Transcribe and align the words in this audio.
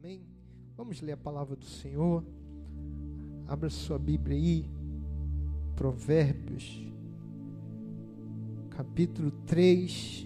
Amém? 0.00 0.22
Vamos 0.76 1.00
ler 1.00 1.12
a 1.12 1.16
palavra 1.16 1.56
do 1.56 1.64
Senhor. 1.64 2.22
Abra 3.48 3.68
sua 3.68 3.98
Bíblia 3.98 4.36
aí. 4.36 4.64
Provérbios, 5.74 6.86
capítulo 8.70 9.32
3. 9.44 10.24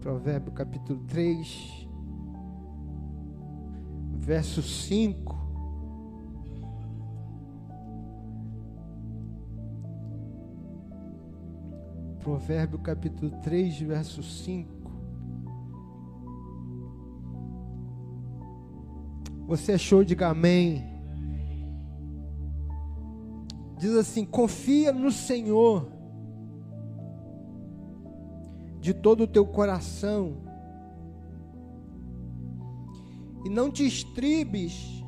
Provérbio 0.00 0.50
capítulo 0.50 0.98
3, 1.06 1.86
verso 4.18 4.62
5. 4.62 5.39
Provérbio 12.30 12.78
capítulo 12.78 13.28
3, 13.42 13.80
verso 13.80 14.22
5. 14.22 14.70
Você 19.48 19.72
achou, 19.72 20.04
diga 20.04 20.28
amém. 20.28 20.84
Diz 23.76 23.96
assim: 23.96 24.24
confia 24.24 24.92
no 24.92 25.10
Senhor 25.10 25.90
de 28.80 28.94
todo 28.94 29.24
o 29.24 29.26
teu 29.26 29.44
coração 29.44 30.36
e 33.44 33.50
não 33.50 33.72
te 33.72 33.84
estribes 33.84 35.04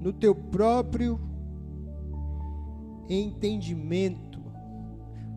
no 0.00 0.12
teu 0.12 0.32
próprio 0.32 1.18
entendimento. 3.08 4.25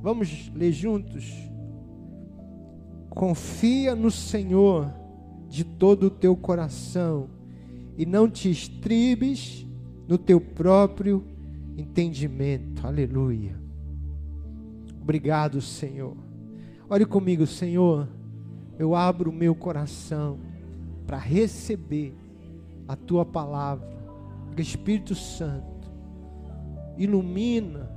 Vamos 0.02 0.52
ler 0.56 0.72
juntos? 0.72 1.34
Confia 3.10 3.96
no 3.96 4.10
Senhor 4.10 4.94
de 5.48 5.64
todo 5.64 6.08
o 6.08 6.10
teu 6.10 6.36
coração 6.36 7.30
e 7.98 8.06
não 8.06 8.30
te 8.30 8.50
estribes 8.50 9.66
no 10.08 10.18
teu 10.18 10.40
próprio 10.40 11.26
entendimento. 11.78 12.86
Aleluia. 12.86 13.60
Obrigado, 15.02 15.62
Senhor. 15.62 16.16
Olhe 16.90 17.06
comigo, 17.06 17.46
Senhor. 17.46 18.08
Eu 18.78 18.96
abro 18.96 19.30
o 19.30 19.34
meu 19.34 19.54
coração 19.54 20.40
para 21.06 21.18
receber 21.18 22.14
a 22.88 22.96
tua 22.96 23.26
palavra. 23.26 24.00
Espírito 24.62 25.16
Santo, 25.16 25.90
ilumina 26.98 27.90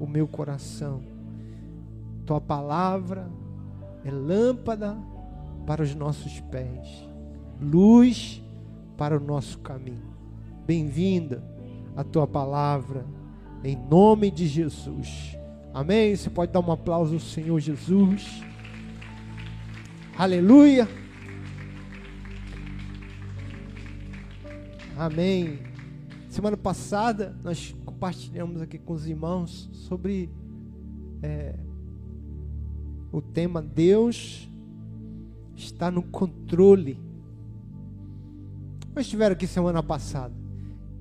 o 0.00 0.06
meu 0.06 0.26
coração. 0.26 1.11
Tua 2.24 2.40
palavra 2.40 3.30
é 4.04 4.10
lâmpada 4.10 4.96
para 5.66 5.82
os 5.82 5.94
nossos 5.94 6.40
pés, 6.40 7.08
luz 7.60 8.42
para 8.96 9.16
o 9.16 9.20
nosso 9.20 9.58
caminho. 9.58 10.12
Bem-vinda 10.66 11.42
a 11.96 12.04
tua 12.04 12.26
palavra, 12.26 13.04
em 13.64 13.76
nome 13.76 14.30
de 14.30 14.46
Jesus. 14.46 15.36
Amém? 15.74 16.14
Você 16.14 16.30
pode 16.30 16.52
dar 16.52 16.60
um 16.60 16.72
aplauso 16.72 17.14
ao 17.14 17.20
Senhor 17.20 17.58
Jesus. 17.58 18.42
Aleluia. 20.16 20.88
Amém. 24.96 25.58
Semana 26.28 26.56
passada 26.56 27.36
nós 27.42 27.74
compartilhamos 27.84 28.62
aqui 28.62 28.78
com 28.78 28.92
os 28.92 29.06
irmãos 29.06 29.68
sobre 29.72 30.30
é, 31.22 31.54
o 33.12 33.20
tema 33.20 33.60
Deus 33.60 34.48
está 35.54 35.90
no 35.90 36.02
controle. 36.02 36.98
Nós 38.94 39.04
estiveram 39.04 39.34
aqui 39.34 39.46
semana 39.46 39.82
passada. 39.82 40.34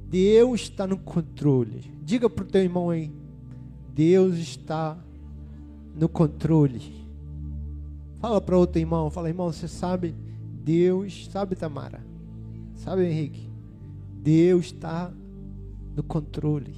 Deus 0.09 0.61
está 0.61 0.85
no 0.85 0.97
controle. 0.97 1.91
Diga 2.03 2.29
para 2.29 2.43
o 2.43 2.47
teu 2.47 2.61
irmão 2.61 2.89
aí. 2.89 3.09
Deus 3.95 4.37
está 4.37 4.97
no 5.95 6.09
controle. 6.09 7.01
Fala 8.19 8.41
para 8.41 8.57
outro 8.57 8.79
irmão. 8.79 9.09
Fala, 9.09 9.29
irmão, 9.29 9.51
você 9.51 9.67
sabe? 9.67 10.13
Deus, 10.63 11.29
sabe, 11.31 11.55
Tamara? 11.55 12.05
Sabe, 12.75 13.05
Henrique? 13.05 13.49
Deus 14.21 14.67
está 14.67 15.11
no 15.95 16.03
controle. 16.03 16.75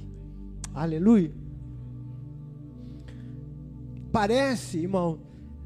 Aleluia. 0.72 1.43
Parece, 4.14 4.78
irmão, 4.78 5.18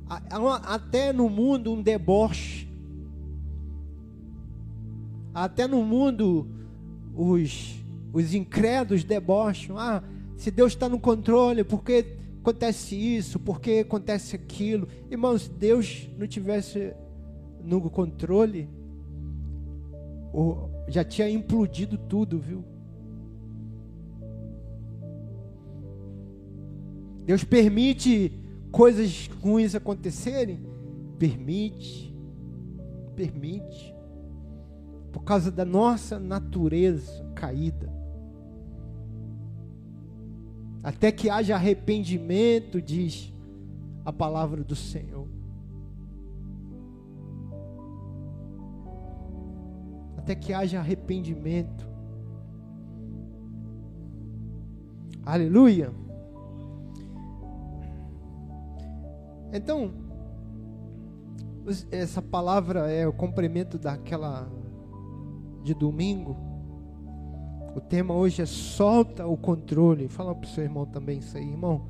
até 0.09 1.13
no 1.13 1.29
mundo 1.29 1.71
um 1.71 1.83
deboche. 1.83 2.67
Até 5.35 5.67
no 5.67 5.83
mundo 5.83 6.49
os, 7.15 7.77
os 8.11 8.33
incrédulos 8.33 9.05
debocham. 9.05 9.77
Ah, 9.79 10.03
se 10.35 10.51
Deus 10.51 10.73
está 10.73 10.89
no 10.89 10.99
controle, 10.99 11.63
por 11.63 11.85
que 11.85 12.07
acontece 12.41 12.97
isso? 12.97 13.39
Por 13.39 13.61
que 13.61 13.81
acontece 13.81 14.35
aquilo? 14.35 14.89
Irmãos, 15.11 15.43
se 15.43 15.51
Deus 15.51 16.09
não 16.17 16.27
tivesse 16.27 16.95
no 17.63 17.83
controle, 17.91 18.67
já 20.89 21.05
tinha 21.05 21.29
implodido 21.29 21.99
tudo, 21.99 22.39
viu? 22.39 22.65
Deus 27.29 27.45
permite 27.45 28.33
coisas 28.73 29.29
ruins 29.43 29.75
acontecerem? 29.75 30.61
Permite, 31.19 32.17
permite, 33.15 33.95
por 35.13 35.25
causa 35.25 35.51
da 35.51 35.63
nossa 35.63 36.19
natureza 36.19 37.23
caída. 37.35 37.93
Até 40.83 41.13
que 41.13 41.29
haja 41.29 41.55
arrependimento, 41.55 42.81
diz 42.81 43.31
a 44.07 44.13
palavra 44.13 44.65
do 44.65 44.75
Senhor. 44.75 45.29
Até 50.17 50.35
que 50.35 50.55
haja 50.55 50.79
arrependimento. 50.79 51.87
Aleluia. 55.27 56.08
Então, 59.53 59.91
essa 61.91 62.21
palavra 62.21 62.91
é 62.91 63.07
o 63.07 63.13
complemento 63.13 63.79
daquela 63.79 64.51
de 65.63 65.75
domingo. 65.75 66.37
O 67.75 67.81
tema 67.81 68.15
hoje 68.15 68.43
é 68.43 68.47
solta 68.47 69.27
o 69.27 69.37
controle. 69.37 70.09
Fala 70.09 70.35
para 70.35 70.47
o 70.47 70.51
seu 70.51 70.65
irmão 70.65 70.87
também 70.87 71.19
isso 71.19 71.37
aí, 71.37 71.49
irmão. 71.49 71.87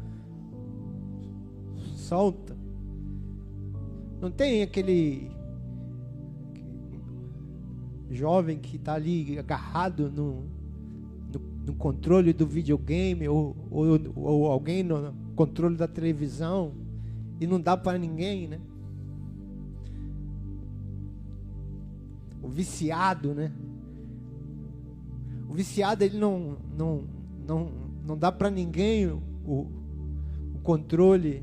Solta. 1.96 2.56
Não 4.20 4.30
tem 4.30 4.62
aquele 4.62 5.30
jovem 8.10 8.58
que 8.58 8.76
está 8.76 8.94
ali 8.94 9.38
agarrado 9.38 10.10
no, 10.10 10.42
no, 11.32 11.40
no, 11.66 11.74
controle 11.74 12.32
do 12.32 12.46
videogame 12.46 13.28
ou, 13.28 13.54
ou, 13.70 13.86
ou 14.16 14.46
alguém 14.50 14.82
no 14.82 15.12
controle 15.36 15.76
da 15.76 15.86
televisão 15.86 16.72
e 17.40 17.46
não 17.46 17.60
dá 17.60 17.76
para 17.76 17.98
ninguém, 17.98 18.48
né? 18.48 18.60
O 22.42 22.48
viciado, 22.48 23.34
né? 23.34 23.52
O 25.48 25.54
viciado 25.54 26.04
ele 26.04 26.18
não 26.18 26.56
não 26.76 27.04
não, 27.46 27.70
não 28.06 28.18
dá 28.18 28.30
para 28.30 28.50
ninguém 28.50 29.06
o, 29.06 29.22
o 29.46 30.58
controle. 30.62 31.42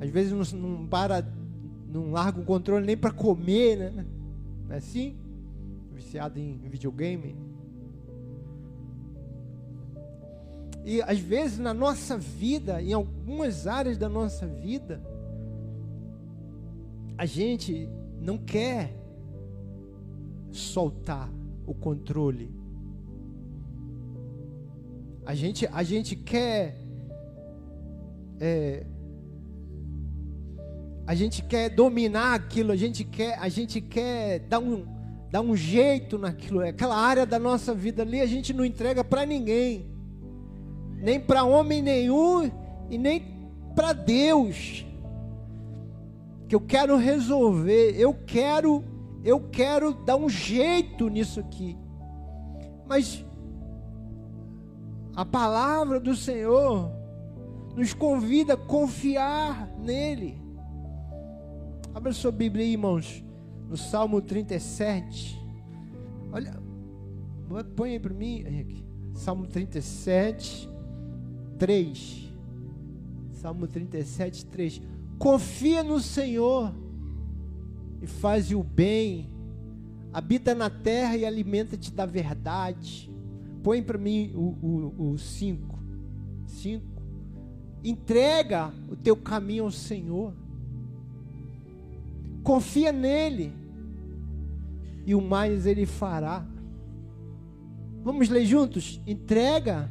Às 0.00 0.08
vezes 0.08 0.32
não, 0.32 0.58
não 0.58 0.86
para, 0.86 1.26
não 1.86 2.10
larga 2.10 2.40
o 2.40 2.44
controle 2.44 2.86
nem 2.86 2.96
para 2.96 3.12
comer, 3.12 3.76
né? 3.76 4.06
Não 4.66 4.74
é 4.74 4.78
assim? 4.78 5.14
Viciado 5.94 6.38
em 6.38 6.58
videogame. 6.68 7.36
E 10.84 11.00
às 11.02 11.18
vezes 11.18 11.58
na 11.58 11.72
nossa 11.72 12.18
vida, 12.18 12.82
em 12.82 12.92
algumas 12.92 13.66
áreas 13.66 13.96
da 13.96 14.08
nossa 14.08 14.46
vida, 14.46 15.00
a 17.16 17.24
gente 17.24 17.88
não 18.20 18.36
quer 18.36 18.92
soltar 20.50 21.30
o 21.66 21.72
controle. 21.72 22.50
A 25.24 25.34
gente, 25.34 25.68
a 25.72 25.82
gente 25.84 26.16
quer 26.16 26.76
é, 28.40 28.84
a 31.06 31.14
gente 31.14 31.42
quer 31.42 31.68
dominar 31.68 32.34
aquilo, 32.34 32.72
a 32.72 32.76
gente 32.76 33.04
quer, 33.04 33.38
a 33.38 33.48
gente 33.48 33.80
quer 33.80 34.40
dar 34.40 34.58
um, 34.58 34.84
dar 35.30 35.40
um 35.40 35.54
jeito 35.54 36.18
naquilo, 36.18 36.60
aquela 36.60 36.96
área 36.96 37.24
da 37.24 37.38
nossa 37.38 37.72
vida 37.72 38.02
ali 38.02 38.20
a 38.20 38.26
gente 38.26 38.52
não 38.52 38.64
entrega 38.64 39.04
para 39.04 39.24
ninguém 39.24 39.91
nem 41.02 41.18
para 41.18 41.44
homem 41.44 41.82
nenhum 41.82 42.50
e 42.88 42.96
nem 42.96 43.22
para 43.74 43.92
Deus 43.92 44.86
que 46.48 46.54
eu 46.54 46.60
quero 46.60 46.96
resolver, 46.96 47.98
eu 47.98 48.14
quero 48.14 48.84
eu 49.24 49.40
quero 49.50 49.94
dar 49.94 50.16
um 50.16 50.28
jeito 50.28 51.08
nisso 51.08 51.40
aqui. 51.40 51.78
Mas 52.86 53.24
a 55.14 55.24
palavra 55.24 55.98
do 56.00 56.14
Senhor 56.14 56.90
nos 57.74 57.94
convida 57.94 58.54
a 58.54 58.56
confiar 58.56 59.68
nele. 59.78 60.38
Abra 61.94 62.12
sua 62.12 62.32
Bíblia 62.32 62.64
aí, 62.64 62.72
irmãos, 62.72 63.24
no 63.68 63.76
Salmo 63.76 64.20
37. 64.20 65.40
Olha, 66.32 66.60
põe 67.76 67.92
aí 67.92 68.00
para 68.00 68.12
mim, 68.12 68.44
Henrique. 68.46 68.84
Salmo 69.14 69.46
37, 69.46 70.68
3. 71.62 72.28
Salmo 73.34 73.68
37, 73.68 74.46
3. 74.46 74.82
Confia 75.16 75.84
no 75.84 76.00
Senhor 76.00 76.74
e 78.00 78.06
faz 78.08 78.50
o 78.50 78.64
bem. 78.64 79.30
Habita 80.12 80.56
na 80.56 80.68
terra 80.68 81.16
e 81.16 81.24
alimenta-te 81.24 81.92
da 81.92 82.04
verdade. 82.04 83.08
Põe 83.62 83.80
para 83.80 83.96
mim 83.96 84.32
o 84.34 85.16
5. 85.16 85.78
5. 86.48 86.84
Entrega 87.84 88.74
o 88.90 88.96
teu 88.96 89.16
caminho 89.16 89.62
ao 89.62 89.70
Senhor. 89.70 90.34
Confia 92.42 92.90
nele. 92.90 93.52
E 95.06 95.14
o 95.14 95.20
mais 95.20 95.64
ele 95.64 95.86
fará. 95.86 96.44
Vamos 98.02 98.28
ler 98.28 98.44
juntos? 98.46 99.00
Entrega 99.06 99.88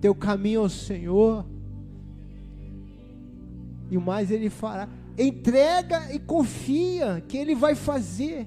teu 0.00 0.14
caminho 0.14 0.62
ao 0.62 0.68
Senhor. 0.68 1.44
E 3.90 3.98
mais 3.98 4.30
ele 4.30 4.48
fará. 4.48 4.88
Entrega 5.18 6.14
e 6.14 6.18
confia 6.18 7.22
que 7.26 7.36
ele 7.36 7.54
vai 7.54 7.74
fazer. 7.74 8.46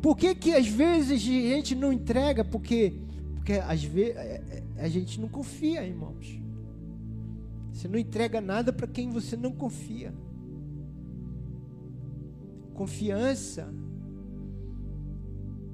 Por 0.00 0.16
que 0.16 0.34
que 0.34 0.54
às 0.54 0.66
vezes 0.66 1.12
a 1.12 1.16
gente 1.16 1.74
não 1.74 1.92
entrega? 1.92 2.44
Porque 2.44 2.94
porque 3.40 3.54
às 3.54 3.82
vezes 3.82 4.16
é, 4.16 4.62
é, 4.76 4.84
a 4.84 4.88
gente 4.88 5.20
não 5.20 5.28
confia, 5.28 5.84
irmãos. 5.84 6.38
Você 7.72 7.88
não 7.88 7.98
entrega 7.98 8.40
nada 8.40 8.72
para 8.72 8.86
quem 8.86 9.10
você 9.10 9.36
não 9.36 9.50
confia. 9.50 10.12
Confiança 12.74 13.72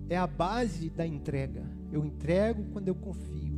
é 0.08 0.16
a 0.16 0.26
base 0.26 0.88
da 0.88 1.06
entrega. 1.06 1.75
Eu 1.92 2.04
entrego 2.04 2.64
quando 2.72 2.88
eu 2.88 2.94
confio. 2.94 3.56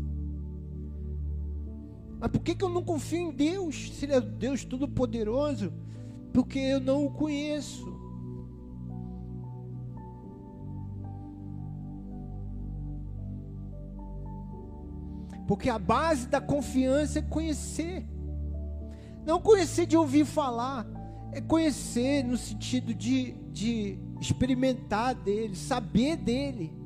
Mas 2.21 2.31
por 2.31 2.41
que, 2.41 2.55
que 2.55 2.65
eu 2.65 2.69
não 2.69 2.83
confio 2.83 3.19
em 3.19 3.31
Deus? 3.31 3.93
Se 3.93 4.05
Ele 4.05 4.15
é 4.15 4.21
Deus 4.21 4.65
Todo-Poderoso? 4.65 5.73
Porque 6.33 6.59
eu 6.59 6.81
não 6.81 7.07
o 7.07 7.11
conheço. 7.11 7.87
Porque 15.47 15.71
a 15.71 15.79
base 15.79 16.27
da 16.27 16.41
confiança 16.41 17.21
é 17.21 17.23
conhecer. 17.23 18.07
Não 19.25 19.41
conhecer 19.41 19.87
de 19.87 19.97
ouvir 19.97 20.27
falar, 20.27 20.87
é 21.33 21.41
conhecer 21.41 22.23
no 22.23 22.37
sentido 22.37 22.95
de, 22.95 23.33
de 23.53 23.99
experimentar 24.21 25.15
dele, 25.15 25.55
saber 25.55 26.17
dele. 26.17 26.78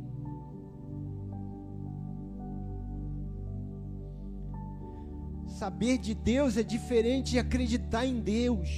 Saber 5.62 5.96
de 5.96 6.12
Deus 6.12 6.56
é 6.56 6.64
diferente 6.64 7.30
de 7.30 7.38
acreditar 7.38 8.04
em 8.04 8.18
Deus. 8.18 8.68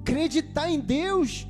Acreditar 0.00 0.68
em 0.68 0.80
Deus, 0.80 1.46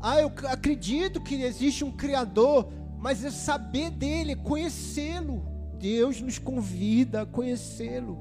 ah, 0.00 0.18
eu 0.18 0.32
acredito 0.48 1.20
que 1.20 1.34
existe 1.42 1.84
um 1.84 1.92
Criador, 1.92 2.72
mas 2.98 3.22
é 3.22 3.30
saber 3.30 3.90
dele, 3.90 4.34
conhecê-lo. 4.34 5.42
Deus 5.78 6.22
nos 6.22 6.38
convida 6.38 7.20
a 7.20 7.26
conhecê-lo. 7.26 8.16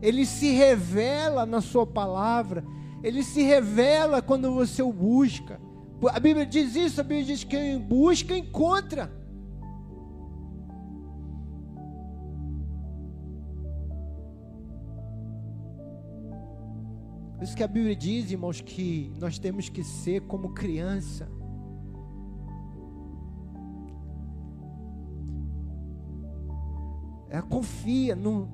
Ele 0.00 0.26
se 0.26 0.50
revela 0.50 1.46
na 1.46 1.60
Sua 1.60 1.86
palavra, 1.86 2.64
ele 3.00 3.22
se 3.22 3.42
revela 3.42 4.20
quando 4.20 4.52
você 4.52 4.82
o 4.82 4.92
busca. 4.92 5.60
A 6.08 6.18
Bíblia 6.18 6.44
diz 6.44 6.74
isso, 6.74 7.00
a 7.00 7.04
Bíblia 7.04 7.26
diz 7.26 7.44
que 7.44 7.56
quem 7.56 7.78
busca, 7.78 8.36
encontra. 8.36 9.10
Isso 17.40 17.56
que 17.56 17.62
a 17.62 17.68
Bíblia 17.68 17.94
diz, 17.94 18.30
irmãos, 18.30 18.60
que 18.60 19.12
nós 19.20 19.38
temos 19.38 19.68
que 19.68 19.84
ser 19.84 20.22
como 20.22 20.54
criança. 20.54 21.28
É, 27.28 27.40
confia, 27.42 28.14
no, 28.14 28.48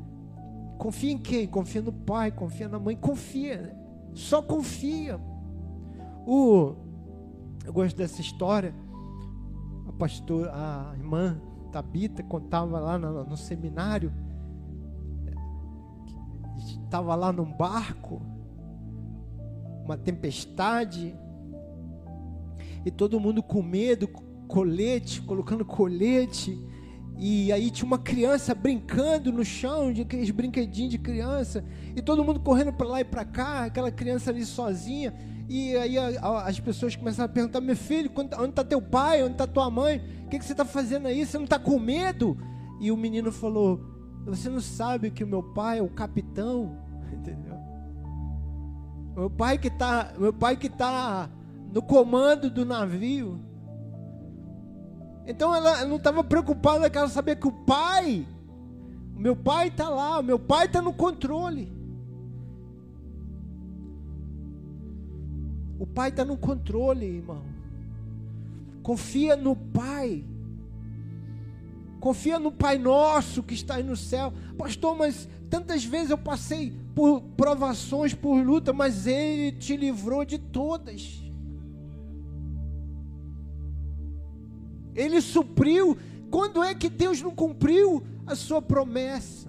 confia 0.78 1.12
em 1.12 1.18
quem? 1.18 1.46
Confia 1.46 1.82
no 1.82 1.92
pai, 1.92 2.30
confia 2.30 2.68
na 2.68 2.78
mãe, 2.78 2.94
confia, 2.94 3.74
só 4.14 4.40
confia. 4.40 5.18
O 6.26 6.87
eu 7.68 7.72
gosto 7.72 7.94
dessa 7.94 8.22
história. 8.22 8.74
A 9.86 9.92
pastor, 9.92 10.48
a 10.48 10.94
irmã 10.96 11.38
Tabita 11.70 12.22
contava 12.22 12.80
lá 12.80 12.96
no, 12.98 13.24
no 13.24 13.36
seminário. 13.36 14.10
Estava 16.56 17.14
lá 17.14 17.30
num 17.30 17.52
barco, 17.52 18.22
uma 19.84 19.98
tempestade, 19.98 21.14
e 22.86 22.90
todo 22.90 23.20
mundo 23.20 23.42
com 23.42 23.62
medo, 23.62 24.08
colete, 24.48 25.20
colocando 25.20 25.62
colete. 25.62 26.58
E 27.18 27.52
aí 27.52 27.70
tinha 27.70 27.86
uma 27.86 27.98
criança 27.98 28.54
brincando 28.54 29.30
no 29.30 29.44
chão, 29.44 29.92
de 29.92 30.00
aqueles 30.02 30.30
brinquedinhos 30.30 30.90
de 30.92 30.98
criança, 30.98 31.62
e 31.94 32.00
todo 32.00 32.24
mundo 32.24 32.40
correndo 32.40 32.72
para 32.72 32.88
lá 32.88 33.00
e 33.02 33.04
para 33.04 33.26
cá, 33.26 33.64
aquela 33.66 33.90
criança 33.90 34.30
ali 34.30 34.46
sozinha. 34.46 35.12
E 35.48 35.74
aí 35.76 35.96
a, 35.96 36.20
a, 36.20 36.48
as 36.48 36.60
pessoas 36.60 36.94
começaram 36.94 37.30
a 37.30 37.32
perguntar: 37.32 37.60
meu 37.60 37.76
filho, 37.76 38.10
onde 38.14 38.50
está 38.50 38.62
teu 38.62 38.82
pai? 38.82 39.22
Onde 39.22 39.32
está 39.32 39.46
tua 39.46 39.70
mãe? 39.70 40.02
O 40.26 40.28
que, 40.28 40.38
que 40.38 40.44
você 40.44 40.52
está 40.52 40.64
fazendo 40.64 41.06
aí? 41.06 41.24
Você 41.24 41.38
não 41.38 41.44
está 41.44 41.58
com 41.58 41.78
medo? 41.78 42.36
E 42.80 42.92
o 42.92 42.96
menino 42.96 43.32
falou: 43.32 43.80
Você 44.26 44.50
não 44.50 44.60
sabe 44.60 45.10
que 45.10 45.24
o 45.24 45.26
meu 45.26 45.42
pai 45.42 45.78
é 45.78 45.82
o 45.82 45.88
capitão? 45.88 46.76
Entendeu? 47.10 47.56
Meu 49.16 49.30
pai 49.30 49.56
que 49.58 49.68
está, 49.68 50.12
meu 50.18 50.32
pai 50.32 50.56
que 50.56 50.66
está 50.66 51.30
no 51.72 51.80
comando 51.80 52.50
do 52.50 52.64
navio. 52.64 53.40
Então 55.26 55.54
ela 55.54 55.84
não 55.84 55.96
estava 55.96 56.22
preocupada, 56.22 56.90
ela 56.92 57.08
saber 57.08 57.36
que 57.36 57.48
o 57.48 57.52
pai, 57.52 58.26
o 59.14 59.20
meu 59.20 59.36
pai 59.36 59.68
está 59.68 59.88
lá, 59.88 60.18
o 60.18 60.22
meu 60.22 60.38
pai 60.38 60.66
está 60.66 60.80
no 60.80 60.92
controle. 60.92 61.77
O 65.78 65.86
Pai 65.86 66.08
está 66.08 66.24
no 66.24 66.36
controle, 66.36 67.06
irmão. 67.06 67.42
Confia 68.82 69.36
no 69.36 69.54
Pai. 69.54 70.24
Confia 72.00 72.38
no 72.38 72.50
Pai 72.50 72.78
Nosso 72.78 73.42
que 73.42 73.54
está 73.54 73.76
aí 73.76 73.82
no 73.82 73.96
céu. 73.96 74.32
Pastor, 74.56 74.96
mas 74.96 75.28
tantas 75.48 75.84
vezes 75.84 76.10
eu 76.10 76.18
passei 76.18 76.72
por 76.94 77.20
provações, 77.36 78.12
por 78.12 78.42
luta, 78.42 78.72
mas 78.72 79.06
Ele 79.06 79.52
te 79.52 79.76
livrou 79.76 80.24
de 80.24 80.38
todas. 80.38 81.22
Ele 84.94 85.20
supriu. 85.20 85.96
Quando 86.30 86.62
é 86.62 86.74
que 86.74 86.90
Deus 86.90 87.22
não 87.22 87.34
cumpriu 87.34 88.02
a 88.26 88.34
sua 88.34 88.60
promessa? 88.60 89.48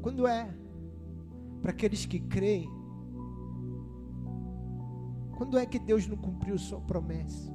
Quando 0.00 0.26
é? 0.26 0.52
Para 1.60 1.70
aqueles 1.70 2.04
que 2.04 2.18
creem 2.18 2.81
quando 5.36 5.58
é 5.58 5.66
que 5.66 5.78
Deus 5.78 6.06
não 6.06 6.16
cumpriu 6.16 6.58
sua 6.58 6.80
promessa? 6.80 7.52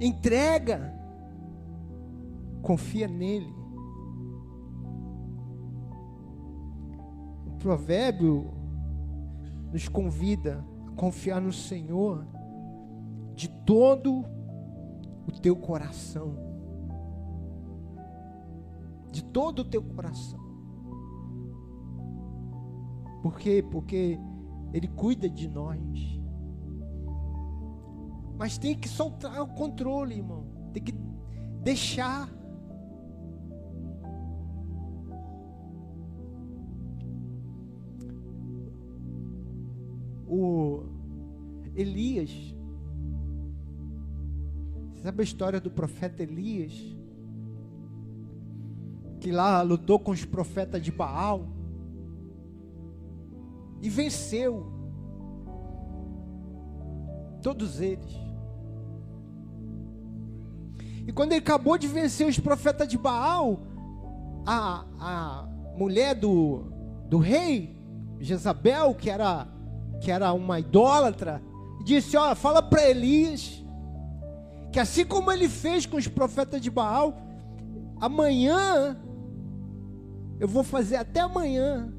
Entrega. 0.00 0.94
Confia 2.62 3.08
nele. 3.08 3.54
O 7.46 7.52
provérbio 7.58 8.52
nos 9.72 9.88
convida 9.88 10.64
a 10.86 10.90
confiar 10.92 11.40
no 11.40 11.52
Senhor 11.52 12.26
de 13.34 13.48
todo 13.64 14.24
o 15.26 15.32
teu 15.40 15.56
coração 15.56 16.55
de 19.10 19.24
todo 19.24 19.60
o 19.60 19.64
teu 19.64 19.82
coração. 19.82 20.40
Por 23.22 23.38
quê? 23.38 23.64
Porque 23.70 24.18
Ele 24.72 24.88
cuida 24.88 25.28
de 25.28 25.48
nós. 25.48 25.80
Mas 28.38 28.58
tem 28.58 28.78
que 28.78 28.88
soltar 28.88 29.40
o 29.40 29.48
controle, 29.48 30.16
irmão. 30.16 30.46
Tem 30.72 30.82
que 30.82 30.92
deixar. 31.62 32.30
O 40.28 40.84
Elias. 41.74 42.54
Sabe 45.02 45.22
a 45.22 45.24
história 45.24 45.60
do 45.60 45.70
profeta 45.70 46.22
Elias? 46.22 46.96
Que 49.26 49.32
lá 49.32 49.60
lutou 49.60 49.98
com 49.98 50.12
os 50.12 50.24
profetas 50.24 50.80
de 50.80 50.92
Baal 50.92 51.48
e 53.82 53.90
venceu 53.90 54.72
todos 57.42 57.80
eles. 57.80 58.14
E 61.08 61.12
quando 61.12 61.32
ele 61.32 61.40
acabou 61.40 61.76
de 61.76 61.88
vencer 61.88 62.28
os 62.28 62.38
profetas 62.38 62.86
de 62.86 62.96
Baal, 62.96 63.58
a, 64.46 64.84
a 65.00 65.48
mulher 65.76 66.14
do, 66.14 66.62
do 67.08 67.18
rei, 67.18 67.76
Jezabel, 68.20 68.94
que 68.94 69.10
era, 69.10 69.48
que 70.00 70.12
era 70.12 70.32
uma 70.32 70.60
idólatra, 70.60 71.42
disse: 71.84 72.16
Olha, 72.16 72.36
fala 72.36 72.62
para 72.62 72.88
Elias 72.88 73.60
que 74.70 74.78
assim 74.78 75.04
como 75.04 75.32
ele 75.32 75.48
fez 75.48 75.84
com 75.84 75.96
os 75.96 76.06
profetas 76.06 76.60
de 76.60 76.70
Baal, 76.70 77.12
amanhã 78.00 78.96
eu 80.38 80.46
vou 80.46 80.62
fazer 80.62 80.96
até 80.96 81.20
amanhã, 81.20 81.92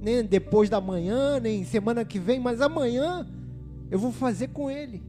nem 0.00 0.24
depois 0.24 0.70
da 0.70 0.80
manhã, 0.80 1.40
nem 1.40 1.64
semana 1.64 2.04
que 2.04 2.18
vem, 2.18 2.40
mas 2.40 2.60
amanhã 2.60 3.26
eu 3.90 3.98
vou 3.98 4.12
fazer 4.12 4.48
com 4.48 4.70
ele. 4.70 5.02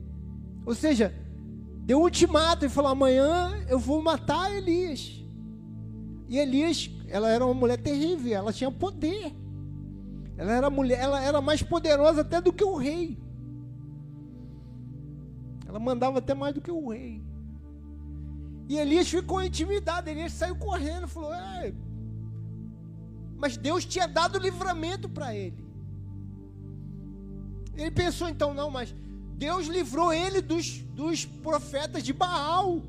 Ou 0.65 0.73
seja, 0.73 1.13
deu 1.85 1.99
um 1.99 2.03
ultimato 2.03 2.65
e 2.65 2.69
falou: 2.69 2.91
amanhã 2.91 3.51
eu 3.69 3.79
vou 3.79 4.01
matar 4.01 4.51
Elias. 4.51 5.23
E 6.27 6.37
Elias, 6.37 6.89
ela 7.07 7.29
era 7.29 7.45
uma 7.45 7.53
mulher 7.53 7.77
terrível, 7.77 8.33
ela 8.33 8.53
tinha 8.53 8.71
poder. 8.71 9.33
Ela 10.37 10.53
era 10.53 10.69
mulher, 10.69 10.99
ela 10.99 11.21
era 11.21 11.41
mais 11.41 11.61
poderosa 11.61 12.21
até 12.21 12.41
do 12.41 12.51
que 12.51 12.63
o 12.63 12.75
rei. 12.75 13.19
Ela 15.67 15.79
mandava 15.79 16.17
até 16.17 16.33
mais 16.33 16.53
do 16.53 16.61
que 16.61 16.71
o 16.71 16.89
rei. 16.89 17.21
E 18.67 18.77
Elias 18.77 19.09
ficou 19.09 19.43
intimidado, 19.43 20.09
Elias 20.09 20.33
saiu 20.33 20.55
correndo, 20.55 21.07
falou. 21.07 21.31
Mas 23.41 23.57
Deus 23.57 23.83
tinha 23.83 24.07
dado 24.07 24.37
livramento 24.37 25.09
para 25.09 25.35
ele. 25.35 25.65
Ele 27.75 27.89
pensou 27.89 28.29
então, 28.29 28.53
não, 28.53 28.69
mas 28.69 28.93
Deus 29.35 29.65
livrou 29.65 30.13
ele 30.13 30.41
dos, 30.41 30.77
dos 30.93 31.25
profetas 31.25 32.03
de 32.03 32.13
Baal. 32.13 32.83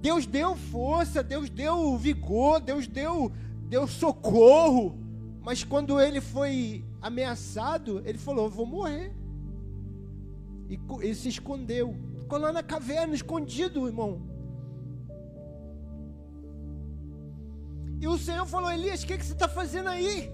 Deus 0.00 0.24
deu 0.24 0.56
força, 0.56 1.22
Deus 1.22 1.50
deu 1.50 1.98
vigor, 1.98 2.58
Deus 2.58 2.86
deu, 2.86 3.30
deu 3.64 3.86
socorro. 3.86 4.98
Mas 5.42 5.62
quando 5.62 6.00
ele 6.00 6.22
foi 6.22 6.82
ameaçado, 7.02 8.00
ele 8.06 8.16
falou: 8.16 8.48
Vou 8.48 8.64
morrer. 8.64 9.12
E 10.70 10.80
ele 11.02 11.14
se 11.14 11.28
escondeu. 11.28 11.94
Ficou 12.20 12.38
lá 12.38 12.50
na 12.50 12.62
caverna, 12.62 13.14
escondido, 13.14 13.86
irmão. 13.86 14.37
E 18.00 18.06
o 18.06 18.18
Senhor 18.18 18.46
falou: 18.46 18.70
Elias, 18.70 19.02
o 19.02 19.06
que, 19.06 19.18
que 19.18 19.24
você 19.24 19.32
está 19.32 19.48
fazendo 19.48 19.88
aí? 19.88 20.32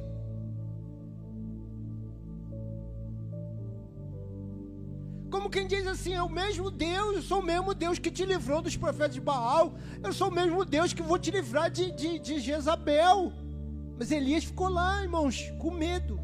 como 5.34 5.50
quem 5.50 5.66
diz 5.66 5.84
assim: 5.84 6.14
é 6.14 6.22
o 6.22 6.28
mesmo 6.28 6.70
Deus, 6.70 7.16
eu 7.16 7.22
sou 7.22 7.40
o 7.40 7.42
mesmo 7.42 7.74
Deus 7.74 7.98
que 7.98 8.08
te 8.08 8.24
livrou 8.24 8.62
dos 8.62 8.76
profetas 8.76 9.14
de 9.14 9.20
Baal, 9.20 9.74
eu 10.00 10.12
sou 10.12 10.28
o 10.28 10.30
mesmo 10.30 10.64
Deus 10.64 10.92
que 10.92 11.02
vou 11.02 11.18
te 11.18 11.32
livrar 11.32 11.68
de, 11.70 11.90
de, 11.90 12.20
de 12.20 12.38
Jezabel. 12.38 13.32
Mas 13.98 14.12
Elias 14.12 14.44
ficou 14.44 14.68
lá, 14.68 15.02
irmãos, 15.02 15.52
com 15.58 15.72
medo, 15.72 16.20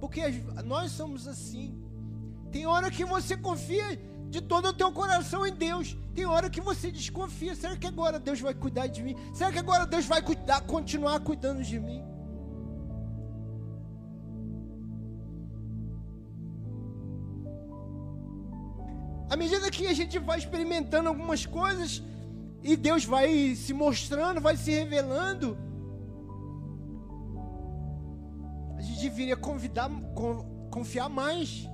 porque 0.00 0.22
nós 0.64 0.90
somos 0.92 1.28
assim. 1.28 1.78
Tem 2.50 2.66
hora 2.66 2.90
que 2.90 3.04
você 3.04 3.36
confia 3.36 4.00
de 4.30 4.40
todo 4.40 4.68
o 4.68 4.72
teu 4.72 4.90
coração 4.90 5.46
em 5.46 5.52
Deus. 5.52 5.94
Tem 6.14 6.26
hora 6.26 6.50
que 6.50 6.60
você 6.60 6.90
desconfia. 6.90 7.54
Será 7.54 7.76
que 7.76 7.86
agora 7.86 8.18
Deus 8.18 8.40
vai 8.40 8.54
cuidar 8.54 8.86
de 8.86 9.02
mim? 9.02 9.16
Será 9.32 9.52
que 9.52 9.58
agora 9.58 9.86
Deus 9.86 10.06
vai 10.06 10.20
cuidar, 10.20 10.60
continuar 10.62 11.20
cuidando 11.20 11.62
de 11.62 11.78
mim? 11.78 12.02
À 19.30 19.36
medida 19.36 19.70
que 19.70 19.86
a 19.86 19.94
gente 19.94 20.18
vai 20.18 20.38
experimentando 20.38 21.08
algumas 21.08 21.46
coisas 21.46 22.02
e 22.62 22.76
Deus 22.76 23.04
vai 23.04 23.54
se 23.54 23.72
mostrando, 23.72 24.40
vai 24.40 24.56
se 24.56 24.72
revelando, 24.72 25.56
a 28.76 28.82
gente 28.82 29.02
deveria 29.02 29.36
convidar, 29.36 29.88
confiar 30.70 31.08
mais. 31.08 31.68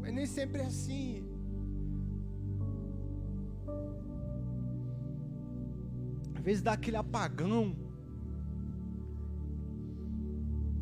Mas 0.00 0.12
nem 0.12 0.26
sempre 0.26 0.62
é 0.62 0.66
assim. 0.66 1.29
Às 6.40 6.44
vezes 6.44 6.62
dá 6.62 6.72
aquele 6.72 6.96
apagão. 6.96 7.76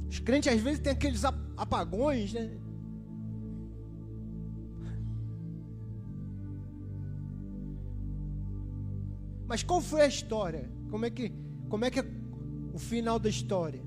Os 0.09 0.21
crentes 0.21 0.53
às 0.53 0.61
vezes 0.61 0.79
têm 0.79 0.93
aqueles 0.93 1.25
apagões, 1.25 2.33
né? 2.33 2.57
Mas 9.49 9.65
qual 9.65 9.81
foi 9.81 10.03
a 10.03 10.07
história? 10.07 10.71
Como 10.91 11.05
é 11.05 11.11
que, 11.11 11.33
como 11.69 11.85
é, 11.85 11.91
que 11.91 11.99
é 11.99 12.05
o 12.73 12.79
final 12.79 13.19
da 13.19 13.29
história? 13.29 13.83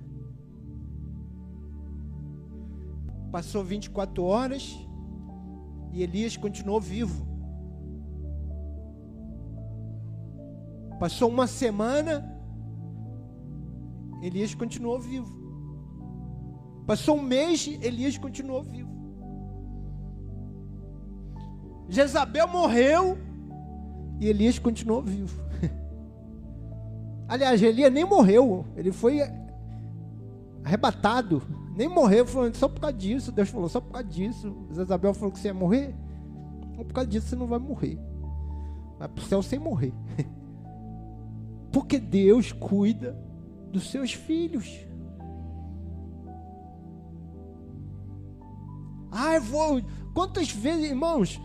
Passou 3.32 3.64
24 3.64 4.22
horas 4.22 4.78
e 5.94 6.04
Elias 6.04 6.36
continuou 6.36 6.82
vivo. 6.82 7.31
Passou 11.02 11.30
uma 11.30 11.48
semana, 11.48 12.32
Elias 14.22 14.54
continuou 14.54 15.00
vivo. 15.00 15.36
Passou 16.86 17.18
um 17.18 17.24
mês, 17.24 17.66
Elias 17.82 18.20
continuou 18.20 18.62
vivo. 18.62 18.92
Jezabel 21.90 22.48
morreu 22.48 23.18
e 24.20 24.28
Elias 24.28 24.60
continuou 24.60 25.02
vivo. 25.02 25.42
Aliás, 27.28 27.64
Elias 27.64 27.92
nem 27.92 28.06
morreu, 28.06 28.64
ele 28.76 28.92
foi 28.92 29.22
arrebatado, 30.64 31.42
nem 31.76 31.90
morreu, 31.90 32.28
falando 32.28 32.54
só 32.54 32.70
por 32.70 32.80
causa 32.80 32.96
disso. 32.96 33.32
Deus 33.32 33.50
falou, 33.50 33.68
só 33.68 33.82
por 33.82 33.94
causa 33.94 34.08
disso. 34.08 34.56
Isabel 34.70 35.16
falou 35.16 35.32
que 35.32 35.40
você 35.40 35.48
ia 35.48 35.54
morrer, 35.56 35.96
por 36.76 36.94
causa 36.94 37.10
disso 37.10 37.26
você 37.26 37.36
não 37.36 37.48
vai 37.48 37.58
morrer. 37.58 37.98
Vai 39.00 39.08
para 39.08 39.24
o 39.24 39.26
céu 39.26 39.42
sem 39.42 39.58
morrer. 39.58 39.96
Porque 41.72 41.98
Deus 42.00 42.52
cuida 42.52 43.18
dos 43.72 43.90
seus 43.90 44.14
filhos. 44.14 44.68
Ah, 49.12 49.36
eu 49.36 49.42
vou. 49.42 49.82
Quantas 50.14 50.52
vezes, 50.52 50.90
irmãos, 50.90 51.40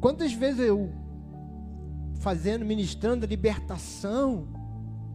quantas 0.00 0.32
vezes 0.32 0.60
eu 0.60 0.92
fazendo, 2.20 2.64
ministrando 2.64 3.26
libertação, 3.26 4.48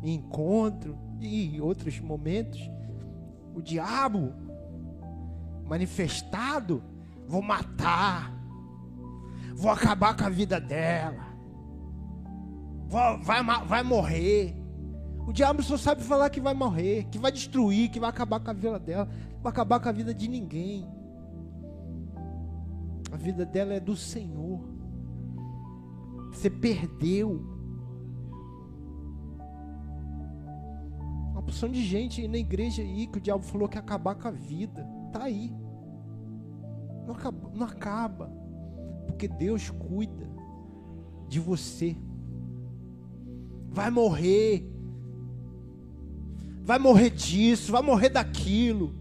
encontro 0.04 0.98
e 1.20 1.60
outros 1.60 2.00
momentos, 2.00 2.60
o 3.54 3.62
diabo 3.62 4.34
manifestado, 5.66 6.84
vou 7.28 7.42
matar, 7.42 8.34
vou 9.56 9.72
acabar 9.72 10.16
com 10.16 10.24
a 10.24 10.30
vida 10.30 10.60
dela, 10.60 11.29
vai, 12.90 13.44
vai 13.66 13.84
morrer. 13.84 14.56
O 15.28 15.32
diabo 15.32 15.62
só 15.62 15.78
sabe 15.78 16.04
falar 16.04 16.30
que 16.30 16.42
vai 16.42 16.54
morrer, 16.54 17.06
que 17.12 17.20
vai 17.20 17.32
destruir, 17.32 17.90
que 17.90 18.00
vai 18.00 18.10
acabar 18.10 18.40
com 18.40 18.50
a 18.50 18.54
vida 18.54 18.80
dela, 18.80 19.08
vai 19.42 19.52
acabar 19.52 19.80
com 19.80 19.88
a 19.88 19.92
vida 19.92 20.14
de 20.14 20.28
ninguém. 20.28 20.88
A 23.12 23.16
vida 23.16 23.46
dela 23.46 23.74
é 23.74 23.80
do 23.80 23.96
Senhor. 23.96 24.62
Você 26.32 26.50
perdeu. 26.50 27.60
opção 31.50 31.68
de 31.68 31.84
gente 31.84 32.28
na 32.28 32.38
igreja 32.38 32.84
aí 32.84 33.08
que 33.08 33.18
o 33.18 33.22
diabo 33.22 33.44
falou 33.44 33.68
que 33.68 33.76
ia 33.76 33.82
acabar 33.82 34.16
com 34.16 34.28
a 34.28 34.32
vida. 34.32 34.88
Tá 35.12 35.24
aí. 35.24 35.52
Não 37.06 37.16
acaba, 37.16 37.52
não 37.54 37.66
acaba. 37.66 38.32
Porque 39.08 39.28
Deus 39.28 39.70
cuida. 39.70 40.30
de 41.28 41.40
você. 41.40 41.96
Vai 43.72 43.90
morrer. 43.90 44.66
Vai 46.64 46.78
morrer 46.78 47.10
disso, 47.10 47.72
vai 47.72 47.82
morrer 47.82 48.10
daquilo. 48.10 48.94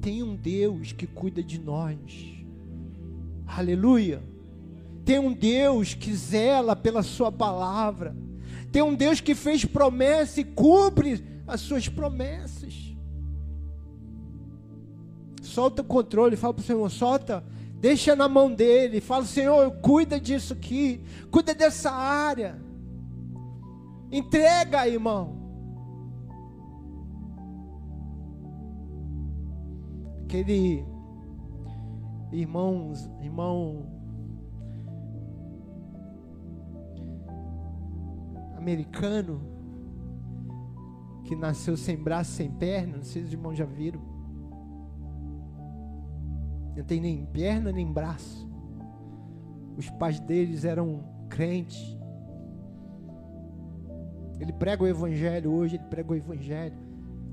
Tem 0.00 0.22
um 0.22 0.36
Deus 0.36 0.92
que 0.92 1.06
cuida 1.06 1.42
de 1.42 1.58
nós. 1.58 1.96
Aleluia. 3.46 4.22
Tem 5.04 5.18
um 5.18 5.32
Deus 5.32 5.94
que 5.94 6.14
zela 6.14 6.76
pela 6.76 7.02
Sua 7.02 7.32
palavra. 7.32 8.14
Tem 8.70 8.82
um 8.82 8.94
Deus 8.94 9.20
que 9.20 9.34
fez 9.34 9.64
promessa 9.64 10.40
e 10.40 10.44
cumpre 10.44 11.24
as 11.46 11.60
suas 11.60 11.88
promessas. 11.88 12.94
Solta 15.40 15.82
o 15.82 15.84
controle, 15.84 16.36
fala 16.36 16.54
para 16.54 16.62
o 16.62 16.64
Senhor, 16.64 16.90
solta, 16.90 17.44
deixa 17.84 18.16
na 18.16 18.26
mão 18.26 18.50
dele. 18.50 18.98
Fala, 18.98 19.26
Senhor, 19.26 19.70
cuida 19.82 20.18
disso 20.18 20.54
aqui, 20.54 21.04
cuida 21.30 21.54
dessa 21.54 21.90
área. 21.90 22.58
Entrega, 24.10 24.88
irmão. 24.88 25.38
Aquele 30.22 30.82
irmão, 32.32 32.94
irmão 33.20 33.86
americano 38.56 39.42
que 41.24 41.36
nasceu 41.36 41.76
sem 41.76 41.98
braço, 41.98 42.32
sem 42.32 42.50
perna, 42.50 42.96
não 42.96 43.04
sei 43.04 43.20
se 43.20 43.28
os 43.28 43.32
irmãos 43.34 43.58
já 43.58 43.66
viram. 43.66 44.13
Não 46.76 46.84
tem 46.84 47.00
nem 47.00 47.24
perna 47.26 47.70
nem 47.70 47.90
braço. 47.90 48.48
Os 49.76 49.88
pais 49.90 50.20
deles 50.20 50.64
eram 50.64 51.04
crentes. 51.28 51.96
Ele 54.40 54.52
prega 54.52 54.82
o 54.82 54.86
evangelho 54.86 55.52
hoje, 55.52 55.76
ele 55.76 55.84
prega 55.84 56.12
o 56.12 56.16
evangelho. 56.16 56.76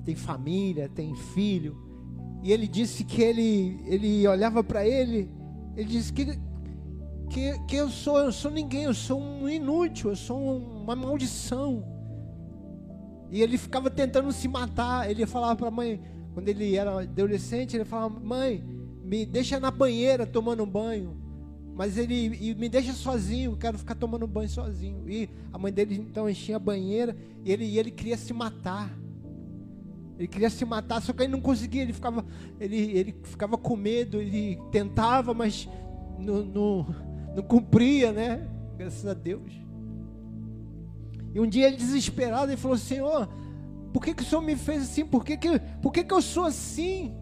Tem 0.04 0.16
família, 0.16 0.90
tem 0.90 1.16
filho. 1.16 1.76
E 2.44 2.52
ele 2.52 2.68
disse 2.68 3.04
que 3.04 3.22
ele, 3.22 3.80
ele 3.86 4.28
olhava 4.28 4.64
para 4.64 4.86
ele, 4.86 5.30
ele 5.76 5.88
disse 5.88 6.12
que, 6.12 6.26
que, 7.30 7.60
que 7.68 7.76
eu 7.76 7.90
sou, 7.90 8.18
eu 8.18 8.32
sou 8.32 8.50
ninguém, 8.50 8.84
eu 8.84 8.94
sou 8.94 9.22
um 9.22 9.48
inútil, 9.48 10.10
eu 10.10 10.16
sou 10.16 10.58
uma 10.58 10.96
maldição. 10.96 11.84
E 13.30 13.42
ele 13.42 13.58
ficava 13.58 13.90
tentando 13.90 14.32
se 14.32 14.48
matar. 14.48 15.10
Ele 15.10 15.26
falava 15.26 15.56
para 15.56 15.68
a 15.70 15.72
mãe, 15.72 16.02
quando 16.34 16.50
ele 16.50 16.76
era 16.76 17.02
adolescente, 17.02 17.78
ele 17.78 17.86
falava: 17.86 18.20
Mãe, 18.20 18.64
me 19.12 19.26
deixa 19.26 19.60
na 19.60 19.70
banheira 19.70 20.26
tomando 20.26 20.66
banho. 20.66 21.18
Mas 21.76 21.98
ele 21.98 22.56
me 22.56 22.70
deixa 22.70 22.94
sozinho, 22.94 23.58
quero 23.58 23.78
ficar 23.78 23.96
tomando 23.96 24.26
banho 24.26 24.48
sozinho. 24.48 25.10
E 25.10 25.30
a 25.52 25.58
mãe 25.58 25.72
dele 25.72 25.96
então 25.96 26.30
enchia 26.30 26.56
a 26.56 26.60
banheira 26.60 27.14
e 27.44 27.52
ele, 27.52 27.78
ele 27.78 27.92
queria 27.92 28.16
se 28.16 28.32
matar. 28.32 28.90
Ele 30.18 30.30
queria 30.30 30.50
se 30.50 30.64
matar, 30.64 31.02
só 31.02 31.12
que 31.12 31.24
ele 31.24 31.32
não 31.32 31.42
conseguia, 31.42 31.82
ele 31.82 31.92
ficava, 31.92 32.24
ele, 32.58 32.78
ele 32.78 33.16
ficava 33.24 33.58
com 33.58 33.76
medo, 33.76 34.22
ele 34.22 34.58
tentava, 34.72 35.34
mas 35.34 35.68
não, 36.18 36.46
não, 36.46 36.96
não 37.36 37.44
cumpria, 37.44 38.14
né? 38.14 38.48
Graças 38.78 39.06
a 39.06 39.14
Deus. 39.14 39.52
E 41.34 41.40
um 41.40 41.48
dia 41.48 41.68
ele 41.68 41.76
desesperado, 41.76 42.50
ele 42.50 42.58
falou: 42.58 42.78
Senhor, 42.78 43.28
por 43.92 44.04
que, 44.04 44.14
que 44.14 44.24
o 44.24 44.26
Senhor 44.26 44.42
me 44.42 44.56
fez 44.56 44.84
assim? 44.84 45.06
Por 45.06 45.26
que, 45.26 45.36
que, 45.36 45.60
por 45.82 45.92
que, 45.92 46.04
que 46.04 46.14
eu 46.14 46.22
sou 46.22 46.46
assim? 46.46 47.14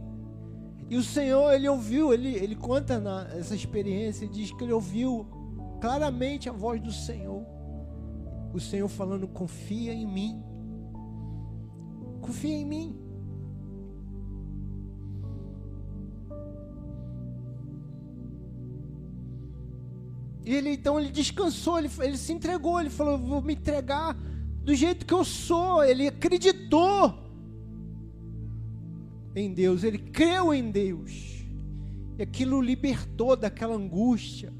E 0.90 0.98
o 0.98 1.04
Senhor, 1.04 1.54
ele 1.54 1.70
ouviu, 1.70 2.12
ele, 2.12 2.34
ele 2.34 2.56
conta 2.56 3.00
na, 3.00 3.28
essa 3.34 3.54
experiência, 3.54 4.28
diz 4.28 4.52
que 4.52 4.64
ele 4.64 4.74
ouviu 4.74 5.28
claramente 5.80 6.50
a 6.50 6.52
voz 6.52 6.82
do 6.82 6.92
Senhor. 6.92 7.46
O 8.52 8.60
Senhor 8.60 8.88
falando: 8.88 9.28
confia 9.28 9.94
em 9.94 10.08
mim. 10.08 10.44
Confia 12.22 12.56
em 12.56 12.66
mim. 12.66 13.00
E 20.44 20.56
ele 20.56 20.72
então 20.72 21.00
ele 21.00 21.12
descansou, 21.12 21.78
ele, 21.78 21.92
ele 22.00 22.18
se 22.18 22.34
entregou, 22.34 22.80
ele 22.80 22.90
falou: 22.90 23.20
vou 23.20 23.44
me 23.44 23.54
entregar 23.54 24.16
do 24.64 24.74
jeito 24.74 25.06
que 25.06 25.14
eu 25.14 25.24
sou. 25.24 25.84
Ele 25.84 26.08
acreditou 26.08 27.29
em 29.40 29.54
Deus, 29.54 29.84
ele 29.84 29.98
creu 29.98 30.54
em 30.54 30.70
Deus. 30.70 31.46
E 32.18 32.22
aquilo 32.22 32.62
libertou 32.62 33.36
daquela 33.36 33.76
angústia. 33.76 34.54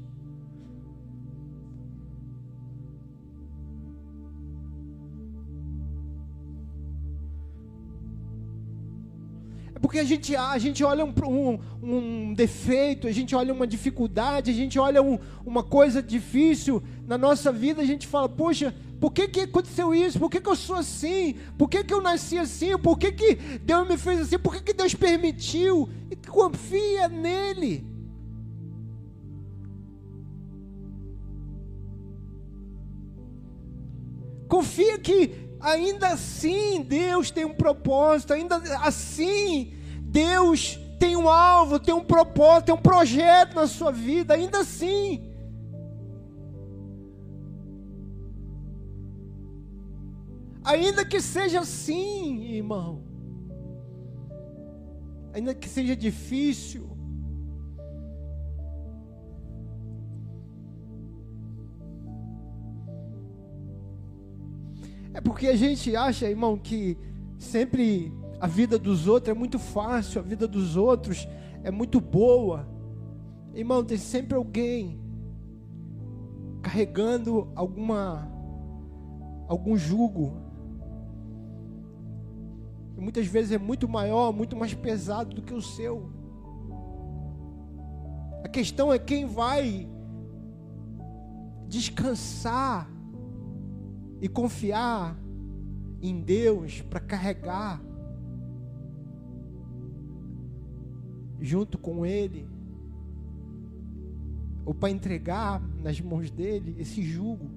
Porque 9.90 9.98
a 9.98 10.04
gente, 10.04 10.36
a 10.36 10.56
gente 10.56 10.84
olha 10.84 11.04
um, 11.04 11.12
um, 11.26 11.58
um, 11.82 12.32
defeito, 12.32 13.08
a 13.08 13.10
gente 13.10 13.34
olha 13.34 13.52
uma 13.52 13.66
dificuldade, 13.66 14.48
a 14.48 14.54
gente 14.54 14.78
olha 14.78 15.02
um, 15.02 15.18
uma 15.44 15.64
coisa 15.64 16.00
difícil 16.00 16.80
na 17.08 17.18
nossa 17.18 17.50
vida, 17.50 17.82
a 17.82 17.84
gente 17.84 18.06
fala, 18.06 18.28
poxa, 18.28 18.72
por 19.00 19.12
que, 19.12 19.26
que 19.26 19.40
aconteceu 19.40 19.92
isso? 19.92 20.16
Por 20.16 20.30
que, 20.30 20.40
que 20.40 20.48
eu 20.48 20.54
sou 20.54 20.76
assim? 20.76 21.34
Por 21.58 21.68
que, 21.68 21.82
que 21.82 21.92
eu 21.92 22.00
nasci 22.00 22.38
assim? 22.38 22.78
Por 22.78 22.96
que, 22.96 23.10
que 23.10 23.34
Deus 23.34 23.88
me 23.88 23.96
fez 23.98 24.20
assim? 24.20 24.38
Por 24.38 24.54
que, 24.54 24.60
que 24.60 24.72
Deus 24.72 24.94
permitiu? 24.94 25.88
E 26.08 26.14
confia 26.14 27.08
nele. 27.08 27.84
Confia 34.46 35.00
que 35.00 35.34
ainda 35.60 36.10
assim 36.10 36.80
Deus 36.80 37.32
tem 37.32 37.44
um 37.44 37.54
propósito, 37.54 38.32
ainda 38.32 38.54
assim 38.84 39.79
Deus 40.10 40.78
tem 40.98 41.16
um 41.16 41.28
alvo, 41.28 41.78
tem 41.78 41.94
um 41.94 42.04
propósito, 42.04 42.66
tem 42.66 42.74
um 42.74 42.78
projeto 42.78 43.54
na 43.54 43.66
sua 43.66 43.92
vida, 43.92 44.34
ainda 44.34 44.60
assim. 44.60 45.30
Ainda 50.64 51.04
que 51.04 51.20
seja 51.20 51.60
assim, 51.60 52.54
irmão. 52.54 53.02
Ainda 55.32 55.54
que 55.54 55.68
seja 55.68 55.94
difícil. 55.94 56.90
É 65.14 65.20
porque 65.20 65.46
a 65.46 65.56
gente 65.56 65.94
acha, 65.94 66.28
irmão, 66.28 66.58
que 66.58 66.96
sempre 67.38 68.12
a 68.40 68.46
vida 68.46 68.78
dos 68.78 69.06
outros 69.06 69.36
é 69.36 69.38
muito 69.38 69.58
fácil, 69.58 70.20
a 70.20 70.24
vida 70.24 70.48
dos 70.48 70.74
outros 70.74 71.28
é 71.62 71.70
muito 71.70 72.00
boa. 72.00 72.66
Irmão, 73.54 73.84
tem 73.84 73.98
sempre 73.98 74.34
alguém 74.34 74.98
carregando 76.62 77.50
alguma 77.54 78.28
algum 79.46 79.76
jugo 79.76 80.36
e 82.96 83.00
muitas 83.00 83.26
vezes 83.26 83.52
é 83.52 83.58
muito 83.58 83.88
maior, 83.88 84.32
muito 84.32 84.56
mais 84.56 84.72
pesado 84.72 85.34
do 85.34 85.42
que 85.42 85.52
o 85.52 85.60
seu. 85.60 86.10
A 88.42 88.48
questão 88.48 88.92
é 88.92 88.98
quem 88.98 89.26
vai 89.26 89.88
descansar 91.66 92.90
e 94.20 94.28
confiar 94.28 95.18
em 96.00 96.20
Deus 96.20 96.80
para 96.82 97.00
carregar 97.00 97.82
junto 101.40 101.78
com 101.78 102.04
Ele, 102.04 102.46
ou 104.64 104.74
para 104.74 104.90
entregar 104.90 105.62
nas 105.82 106.00
mãos 106.00 106.30
dele 106.30 106.76
esse 106.78 107.02
jugo. 107.02 107.50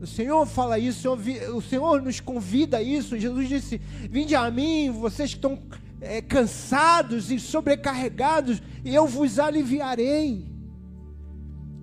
O 0.00 0.06
Senhor 0.06 0.46
fala 0.46 0.78
isso, 0.78 1.10
o 1.12 1.18
Senhor, 1.22 1.56
o 1.56 1.62
Senhor 1.62 2.02
nos 2.02 2.20
convida 2.20 2.78
a 2.78 2.82
isso. 2.82 3.18
Jesus 3.18 3.48
disse: 3.48 3.78
Vinde 4.10 4.34
a 4.34 4.50
mim, 4.50 4.90
vocês 4.90 5.30
que 5.30 5.36
estão 5.36 5.58
é, 6.00 6.22
cansados 6.22 7.30
e 7.30 7.38
sobrecarregados, 7.38 8.62
e 8.84 8.94
eu 8.94 9.06
vos 9.06 9.38
aliviarei. 9.38 10.48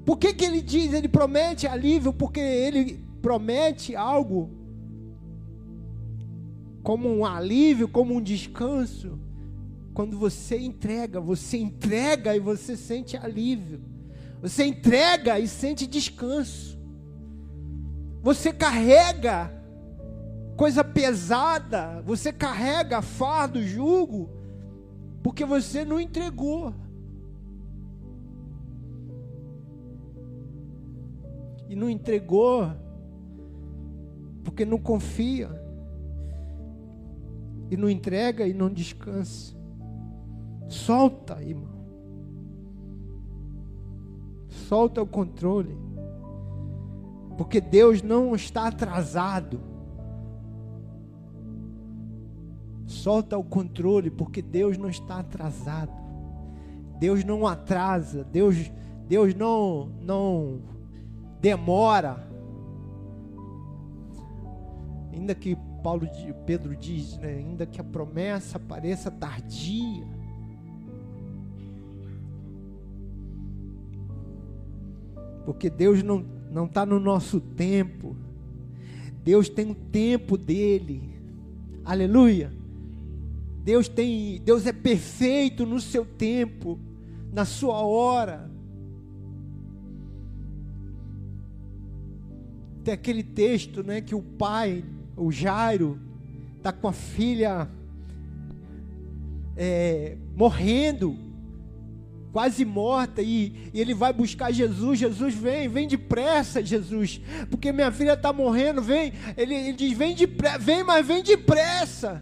Por 0.03 0.17
que, 0.17 0.33
que 0.33 0.45
ele 0.45 0.61
diz, 0.61 0.93
ele 0.93 1.07
promete 1.07 1.67
alívio? 1.67 2.11
Porque 2.11 2.39
ele 2.39 3.05
promete 3.21 3.95
algo 3.95 4.49
como 6.81 7.09
um 7.09 7.25
alívio, 7.25 7.87
como 7.87 8.15
um 8.15 8.21
descanso. 8.21 9.19
Quando 9.97 10.15
você 10.15 10.59
entrega, 10.59 11.19
você 11.19 11.57
entrega 11.57 12.35
e 12.35 12.39
você 12.39 12.77
sente 12.77 13.17
alívio. 13.17 13.81
Você 14.43 14.63
entrega 14.63 15.39
e 15.39 15.47
sente 15.47 15.87
descanso. 15.87 16.79
Você 18.21 18.53
carrega 18.53 19.51
coisa 20.55 20.83
pesada, 20.83 21.99
você 22.03 22.31
carrega 22.31 23.01
fardo, 23.01 23.63
jugo, 23.63 24.29
porque 25.23 25.43
você 25.43 25.83
não 25.83 25.99
entregou. 25.99 26.75
E 31.67 31.75
não 31.75 31.89
entregou 31.89 32.71
porque 34.43 34.63
não 34.63 34.77
confia, 34.77 35.49
e 37.71 37.75
não 37.75 37.89
entrega 37.89 38.45
e 38.45 38.53
não 38.53 38.71
descansa. 38.71 39.56
Solta, 40.67 41.41
irmão. 41.41 41.77
Solta 44.47 45.01
o 45.01 45.07
controle. 45.07 45.77
Porque 47.37 47.61
Deus 47.61 48.01
não 48.01 48.35
está 48.35 48.67
atrasado. 48.67 49.59
Solta 52.85 53.37
o 53.37 53.43
controle, 53.43 54.09
porque 54.09 54.41
Deus 54.41 54.77
não 54.77 54.89
está 54.89 55.19
atrasado. 55.19 55.91
Deus 56.99 57.23
não 57.23 57.45
atrasa, 57.45 58.23
Deus, 58.23 58.71
Deus 59.07 59.35
não, 59.35 59.89
não 60.01 60.61
demora. 61.39 62.27
Ainda 65.13 65.35
que 65.35 65.55
Paulo, 65.83 66.07
Pedro 66.45 66.75
diz, 66.75 67.17
né, 67.17 67.35
ainda 67.35 67.65
que 67.65 67.79
a 67.79 67.83
promessa 67.83 68.59
pareça 68.59 69.11
tardia, 69.11 70.07
porque 75.47 75.69
Deus 75.69 76.03
não 76.03 76.25
não 76.51 76.65
está 76.65 76.85
no 76.85 76.99
nosso 76.99 77.39
tempo. 77.39 78.17
Deus 79.23 79.47
tem 79.47 79.71
o 79.71 79.75
tempo 79.75 80.37
dele. 80.37 81.01
Aleluia. 81.85 82.51
Deus 83.63 83.87
tem, 83.87 84.41
Deus 84.43 84.65
é 84.65 84.73
perfeito 84.73 85.65
no 85.65 85.79
seu 85.79 86.05
tempo, 86.05 86.77
na 87.31 87.45
sua 87.45 87.81
hora. 87.81 88.51
Tem 92.83 92.93
aquele 92.93 93.23
texto, 93.23 93.83
né, 93.83 94.01
que 94.01 94.15
o 94.15 94.21
pai, 94.21 94.83
o 95.15 95.31
Jairo, 95.31 95.97
está 96.57 96.73
com 96.73 96.89
a 96.89 96.93
filha 96.93 97.69
é, 99.55 100.17
morrendo, 100.35 101.26
quase 102.37 102.63
morta, 102.63 103.19
e, 103.19 103.71
e, 103.73 103.81
ele 103.81 103.95
vai 103.95 104.13
buscar 104.13 104.51
Jesus. 104.51 104.99
Jesus 104.99 105.33
vem, 105.33 105.67
vem 105.67 105.87
depressa, 105.87 106.63
Jesus, 106.63 107.19
porque 107.49 107.71
minha 107.71 107.91
filha 107.91 108.13
está 108.13 108.31
morrendo. 108.31 108.79
Vem, 108.79 109.11
ele, 109.35 109.55
ele 109.55 109.73
diz: 109.73 109.97
vem 109.97 110.13
depressa, 110.13 110.59
vem, 110.59 110.83
mas 110.83 111.03
vem 111.03 111.23
depressa. 111.23 112.21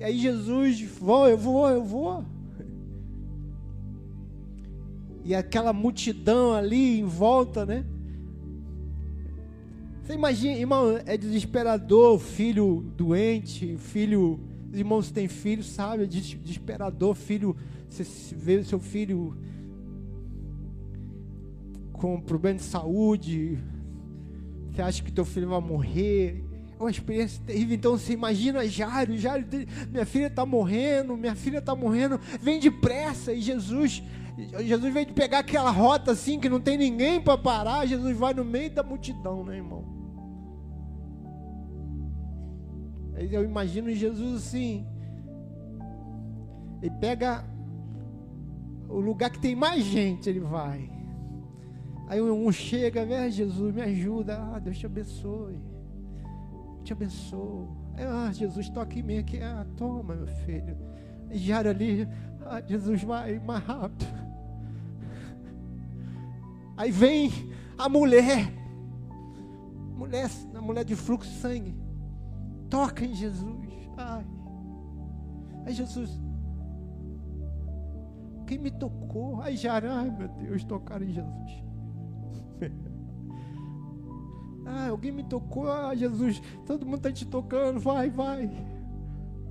E 0.00 0.04
aí 0.04 0.18
Jesus, 0.18 0.80
vou, 0.80 1.28
eu 1.28 1.36
vou, 1.36 1.68
eu 1.68 1.84
vou. 1.84 2.24
E 5.22 5.34
aquela 5.34 5.74
multidão 5.74 6.54
ali 6.54 7.00
em 7.00 7.04
volta, 7.04 7.66
né? 7.66 7.84
Você 10.02 10.14
imagina, 10.14 10.56
irmão, 10.56 10.98
é 11.04 11.18
desesperador, 11.18 12.18
filho 12.18 12.90
doente, 12.96 13.76
filho. 13.76 14.40
Os 14.74 14.80
irmãos 14.80 15.08
têm 15.12 15.28
filhos, 15.28 15.66
sabe? 15.70 16.02
É 16.02 16.06
desesperador, 16.06 17.14
filho. 17.14 17.56
Você 17.88 18.02
vê 18.34 18.64
seu 18.64 18.80
filho 18.80 19.36
com 21.92 22.20
problema 22.20 22.58
de 22.58 22.64
saúde. 22.64 23.56
Você 24.72 24.82
acha 24.82 25.00
que 25.00 25.12
teu 25.12 25.24
filho 25.24 25.48
vai 25.48 25.60
morrer. 25.60 26.44
É 26.76 26.82
uma 26.82 26.90
experiência 26.90 27.40
terrível. 27.46 27.76
Então 27.76 27.96
você 27.96 28.14
imagina 28.14 28.66
Jairo, 28.66 29.16
Jairo, 29.16 29.46
minha 29.92 30.04
filha 30.04 30.26
está 30.26 30.44
morrendo, 30.44 31.16
minha 31.16 31.36
filha 31.36 31.58
está 31.58 31.76
morrendo, 31.76 32.18
vem 32.42 32.58
depressa. 32.58 33.32
E 33.32 33.40
Jesus, 33.40 34.02
Jesus 34.58 34.92
de 35.06 35.12
pegar 35.12 35.38
aquela 35.38 35.70
rota 35.70 36.10
assim 36.10 36.40
que 36.40 36.48
não 36.48 36.58
tem 36.58 36.76
ninguém 36.76 37.20
para 37.20 37.38
parar. 37.38 37.86
Jesus 37.86 38.16
vai 38.16 38.34
no 38.34 38.44
meio 38.44 38.72
da 38.72 38.82
multidão, 38.82 39.44
né, 39.44 39.54
irmão? 39.54 40.03
Eu 43.16 43.44
imagino 43.44 43.92
Jesus 43.92 44.46
assim. 44.46 44.86
Ele 46.82 46.94
pega 47.00 47.44
o 48.88 49.00
lugar 49.00 49.30
que 49.30 49.38
tem 49.38 49.56
mais 49.56 49.84
gente, 49.84 50.28
ele 50.28 50.40
vai. 50.40 50.90
Aí 52.06 52.20
um 52.20 52.52
chega, 52.52 53.04
vem, 53.04 53.30
Jesus, 53.30 53.74
me 53.74 53.80
ajuda. 53.82 54.38
Ah, 54.38 54.58
Deus 54.58 54.78
te 54.78 54.86
abençoe. 54.86 55.58
Te 56.82 56.92
abençoe. 56.92 57.66
Ah, 57.96 58.30
Jesus, 58.32 58.66
estou 58.66 58.82
aqui 58.82 59.02
mesmo. 59.02 59.22
Aqui. 59.22 59.40
Ah, 59.40 59.66
toma, 59.76 60.14
meu 60.14 60.26
filho. 60.26 60.76
E 61.30 61.38
já 61.38 61.60
ali, 61.60 62.06
ah, 62.44 62.60
Jesus, 62.60 63.02
vai 63.02 63.38
mais 63.38 63.64
rápido. 63.64 64.06
Aí 66.76 66.90
vem 66.90 67.30
a 67.78 67.88
mulher. 67.88 68.52
Mulher, 69.96 70.28
a 70.54 70.60
mulher 70.60 70.84
de 70.84 70.94
fluxo 70.94 71.30
de 71.30 71.36
sangue. 71.38 71.83
Toca 72.74 73.04
em 73.04 73.14
Jesus. 73.14 73.88
Ai. 73.96 74.26
Aí 75.64 75.72
Jesus. 75.72 76.10
Quem 78.48 78.58
me 78.58 78.68
tocou? 78.68 79.40
Ai 79.40 79.56
meu 80.10 80.26
Deus, 80.26 80.64
tocaram 80.64 81.06
em 81.06 81.12
Jesus. 81.12 81.64
ah, 84.66 84.88
alguém 84.88 85.12
me 85.12 85.22
tocou, 85.22 85.70
ah, 85.70 85.94
Jesus, 85.94 86.42
todo 86.66 86.84
mundo 86.84 86.96
está 86.96 87.12
te 87.12 87.24
tocando, 87.24 87.78
vai, 87.78 88.10
vai. 88.10 88.50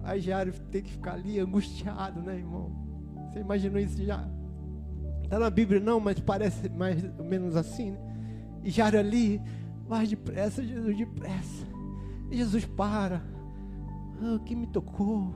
Aí 0.04 0.20
Jairo 0.20 0.52
tem 0.70 0.84
que 0.84 0.92
ficar 0.92 1.14
ali 1.14 1.40
angustiado, 1.40 2.22
né, 2.22 2.36
irmão? 2.36 2.76
Você 3.32 3.40
imaginou 3.40 3.80
isso 3.80 4.04
já? 4.04 4.28
Está 5.24 5.40
na 5.40 5.50
Bíblia 5.50 5.80
não, 5.80 5.98
mas 6.02 6.20
parece 6.20 6.68
mais 6.68 7.02
ou 7.18 7.24
menos 7.24 7.56
assim, 7.56 7.92
né? 7.92 8.00
E 8.66 8.70
Jairo 8.70 9.00
ali, 9.00 9.42
vai 9.88 10.06
depressa, 10.06 10.62
Jesus, 10.62 10.98
depressa. 10.98 11.73
Jesus 12.36 12.66
para. 12.66 13.22
Ah, 14.22 14.40
quem 14.46 14.58
me 14.58 14.68
tocou? 14.68 15.34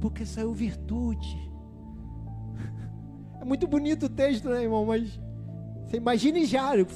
Porque 0.00 0.24
saiu 0.24 0.52
virtude. 0.52 1.44
É 3.38 3.44
muito 3.44 3.66
bonito 3.66 4.06
o 4.06 4.08
texto, 4.08 4.48
né, 4.48 4.62
irmão? 4.62 4.86
Mas 4.86 5.20
você 5.84 5.98
imagine 5.98 6.46
Jairo. 6.46 6.86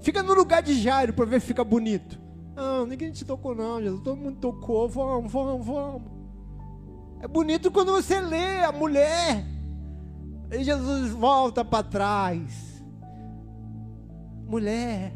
Fica 0.00 0.22
no 0.22 0.32
lugar 0.32 0.62
de 0.62 0.80
Jairo 0.80 1.12
para 1.12 1.24
ver 1.24 1.40
se 1.40 1.48
fica 1.48 1.64
bonito. 1.64 2.18
Não, 2.54 2.86
ninguém 2.86 3.10
te 3.10 3.24
tocou, 3.24 3.54
não, 3.54 3.82
Jesus. 3.82 4.00
Todo 4.02 4.16
mundo 4.16 4.38
tocou. 4.38 4.88
Vamos, 4.88 5.30
vamos, 5.30 5.66
vamos. 5.66 6.02
É 7.20 7.28
bonito 7.28 7.70
quando 7.70 7.92
você 7.92 8.20
lê 8.20 8.62
a 8.62 8.72
mulher. 8.72 9.44
E 10.50 10.64
Jesus 10.64 11.10
volta 11.10 11.64
para 11.64 11.82
trás. 11.82 12.82
Mulher, 14.46 15.12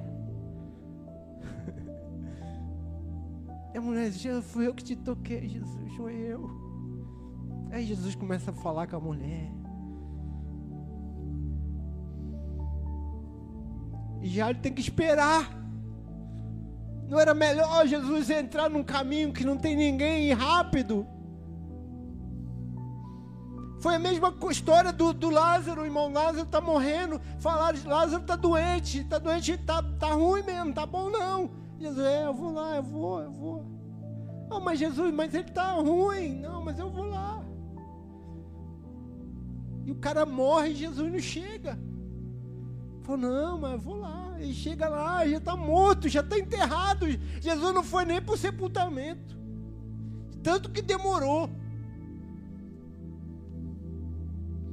E 3.74 3.78
a 3.78 3.80
mulher 3.80 4.08
diz: 4.08 4.44
Fui 4.46 4.68
eu 4.68 4.72
que 4.72 4.84
te 4.84 4.94
toquei, 4.94 5.48
Jesus, 5.48 5.92
foi 5.96 6.14
eu. 6.14 6.48
Aí 7.72 7.84
Jesus 7.84 8.14
começa 8.14 8.52
a 8.52 8.54
falar 8.54 8.87
com 8.87 8.96
a 8.96 9.00
mulher. 9.00 9.50
E 14.22 14.28
já 14.28 14.48
ele 14.48 14.60
tem 14.60 14.72
que 14.72 14.80
esperar. 14.80 15.50
Não 17.08 17.18
era 17.18 17.34
melhor 17.34 17.87
Jesus 17.87 18.30
entrar 18.30 18.70
num 18.70 18.84
caminho 18.84 19.32
que 19.32 19.44
não 19.44 19.58
tem 19.58 19.76
ninguém 19.76 20.28
e 20.28 20.32
rápido? 20.32 21.06
Foi 23.80 23.96
a 23.96 23.98
mesma 23.98 24.32
história 24.50 24.92
do, 24.92 25.12
do 25.12 25.28
Lázaro, 25.28 25.84
irmão. 25.84 26.12
Lázaro 26.12 26.44
está 26.44 26.60
morrendo. 26.60 27.20
Falaram, 27.40 27.78
Lázaro 27.84 28.22
está 28.22 28.37
doente, 28.37 29.00
está 29.00 29.18
doente, 29.18 29.52
está 29.52 29.82
tá 29.82 30.12
ruim 30.14 30.42
mesmo, 30.42 30.72
tá 30.72 30.87
bom 30.87 31.10
não. 31.10 31.63
Jesus, 31.84 32.06
é, 32.06 32.24
eu 32.24 32.32
vou 32.32 32.50
lá, 32.50 32.76
eu 32.76 32.82
vou, 32.82 33.20
eu 33.20 33.30
vou. 33.30 33.66
Ah, 34.50 34.58
mas 34.58 34.78
Jesus, 34.78 35.12
mas 35.12 35.34
ele 35.34 35.48
está 35.48 35.72
ruim. 35.72 36.40
Não, 36.40 36.64
mas 36.64 36.78
eu 36.78 36.88
vou 36.88 37.04
lá. 37.04 37.44
E 39.84 39.90
o 39.90 39.96
cara 39.96 40.24
morre 40.24 40.70
e 40.70 40.76
Jesus 40.76 41.12
não 41.12 41.18
chega. 41.18 41.78
Falou, 43.02 43.20
não, 43.20 43.60
mas 43.60 43.72
eu 43.72 43.78
vou 43.78 43.96
lá. 43.96 44.34
Ele 44.40 44.54
chega 44.54 44.88
lá, 44.88 45.28
já 45.28 45.36
está 45.36 45.54
morto, 45.54 46.08
já 46.08 46.20
está 46.20 46.38
enterrado. 46.38 47.06
Jesus 47.38 47.74
não 47.74 47.84
foi 47.84 48.06
nem 48.06 48.22
para 48.22 48.32
o 48.32 48.38
sepultamento. 48.38 49.36
Tanto 50.42 50.70
que 50.70 50.80
demorou. 50.80 51.50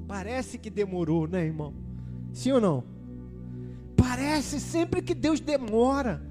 Parece 0.07 0.57
que 0.57 0.69
demorou, 0.69 1.27
né, 1.27 1.43
irmão? 1.43 1.73
Sim 2.31 2.53
ou 2.53 2.61
não? 2.61 2.85
Parece 3.97 4.61
sempre 4.61 5.01
que 5.01 5.13
Deus 5.13 5.41
demora. 5.41 6.30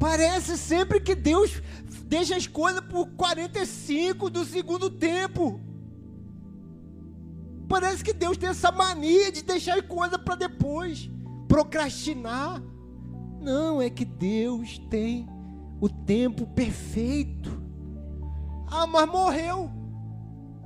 Parece 0.00 0.56
sempre 0.56 0.98
que 0.98 1.14
Deus 1.14 1.60
deixa 2.06 2.34
as 2.34 2.46
coisas 2.46 2.80
por 2.80 3.06
45 3.10 4.30
do 4.30 4.46
segundo 4.46 4.88
tempo. 4.88 5.60
Parece 7.68 8.02
que 8.02 8.14
Deus 8.14 8.38
tem 8.38 8.48
essa 8.48 8.72
mania 8.72 9.30
de 9.30 9.42
deixar 9.42 9.78
as 9.78 9.86
coisas 9.86 10.16
para 10.16 10.36
depois, 10.36 11.10
procrastinar. 11.46 12.62
Não, 13.42 13.80
é 13.80 13.90
que 13.90 14.06
Deus 14.06 14.78
tem 14.88 15.28
o 15.78 15.88
tempo 15.88 16.46
perfeito. 16.46 17.62
Ah, 18.68 18.86
mas 18.86 19.06
morreu. 19.06 19.70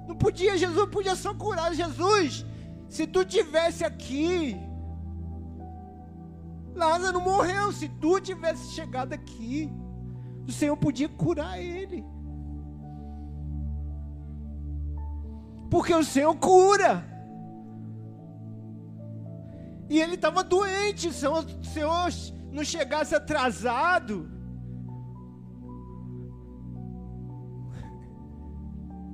Não 0.06 0.14
podia, 0.14 0.56
Jesus 0.56 0.88
podia 0.90 1.16
só 1.16 1.34
curar. 1.34 1.74
Jesus, 1.74 2.46
se 2.88 3.04
tu 3.04 3.24
tivesse 3.24 3.84
aqui, 3.84 4.56
Lázaro 6.74 7.20
morreu. 7.20 7.72
Se 7.72 7.88
tu 7.88 8.20
tivesse 8.20 8.72
chegado 8.72 9.12
aqui, 9.12 9.70
o 10.46 10.52
Senhor 10.52 10.76
podia 10.76 11.08
curar 11.08 11.60
ele. 11.60 12.04
Porque 15.70 15.94
o 15.94 16.04
Senhor 16.04 16.34
cura. 16.36 17.04
E 19.88 20.00
ele 20.00 20.14
estava 20.14 20.42
doente. 20.42 21.12
Se 21.12 21.26
o 21.26 21.64
Senhor 21.64 22.10
não 22.52 22.64
chegasse 22.64 23.14
atrasado, 23.14 24.30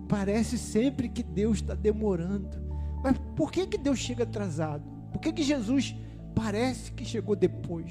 parece 0.09 0.59
sempre 0.59 1.09
que 1.09 1.23
Deus 1.23 1.59
está 1.59 1.75
demorando. 1.75 2.59
Mas 3.03 3.17
por 3.37 3.51
que, 3.51 3.67
que 3.67 3.79
Deus 3.79 3.99
chega 3.99 4.25
atrasado? 4.25 4.85
Por 5.13 5.21
que, 5.21 5.33
que 5.33 5.43
Jesus 5.43 5.95
parece 6.35 6.93
que 6.93 7.05
chegou 7.05 7.37
depois? 7.37 7.91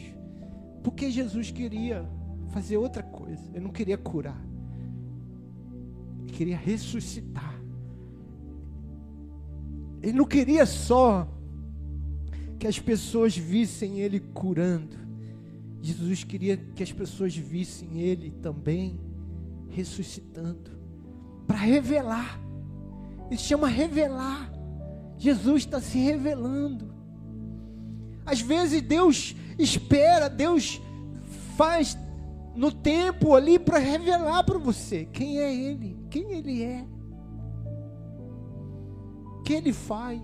Porque 0.84 1.12
Jesus 1.12 1.52
queria 1.52 2.08
fazer 2.50 2.78
outra 2.78 3.04
coisa. 3.04 3.44
Ele 3.54 3.64
não 3.64 3.72
queria 3.72 3.98
curar. 3.98 4.42
Ele 6.22 6.32
queria 6.32 6.58
ressuscitar. 6.58 7.60
Ele 10.02 10.14
não 10.14 10.26
queria 10.26 10.66
só 10.66 11.28
que 12.58 12.68
as 12.68 12.80
pessoas 12.80 13.36
vissem 13.36 14.00
ele 14.00 14.20
curando. 14.20 14.98
Jesus 15.82 16.24
queria 16.24 16.58
que 16.58 16.84
as 16.84 16.92
pessoas 16.92 17.36
vissem 17.36 18.02
ele 18.02 18.32
também 18.42 19.00
ressuscitando 19.70 20.72
para 21.48 21.58
revelar. 21.58 22.40
Ele 23.28 23.38
chama 23.38 23.68
revelar. 23.68 24.52
Jesus 25.18 25.64
está 25.64 25.80
se 25.80 25.98
revelando. 25.98 26.99
Às 28.30 28.42
vezes 28.42 28.84
Deus 28.84 29.36
espera, 29.58 30.30
Deus 30.30 30.80
faz 31.58 31.98
no 32.56 32.72
tempo 32.72 33.34
ali 33.34 33.58
para 33.58 33.80
revelar 33.80 34.44
para 34.44 34.60
você 34.60 35.06
quem 35.06 35.40
é 35.40 35.52
Ele, 35.52 35.98
quem 36.12 36.32
Ele 36.34 36.62
é, 36.62 36.86
o 39.40 39.42
que 39.42 39.54
Ele 39.54 39.74
faz. 39.74 40.22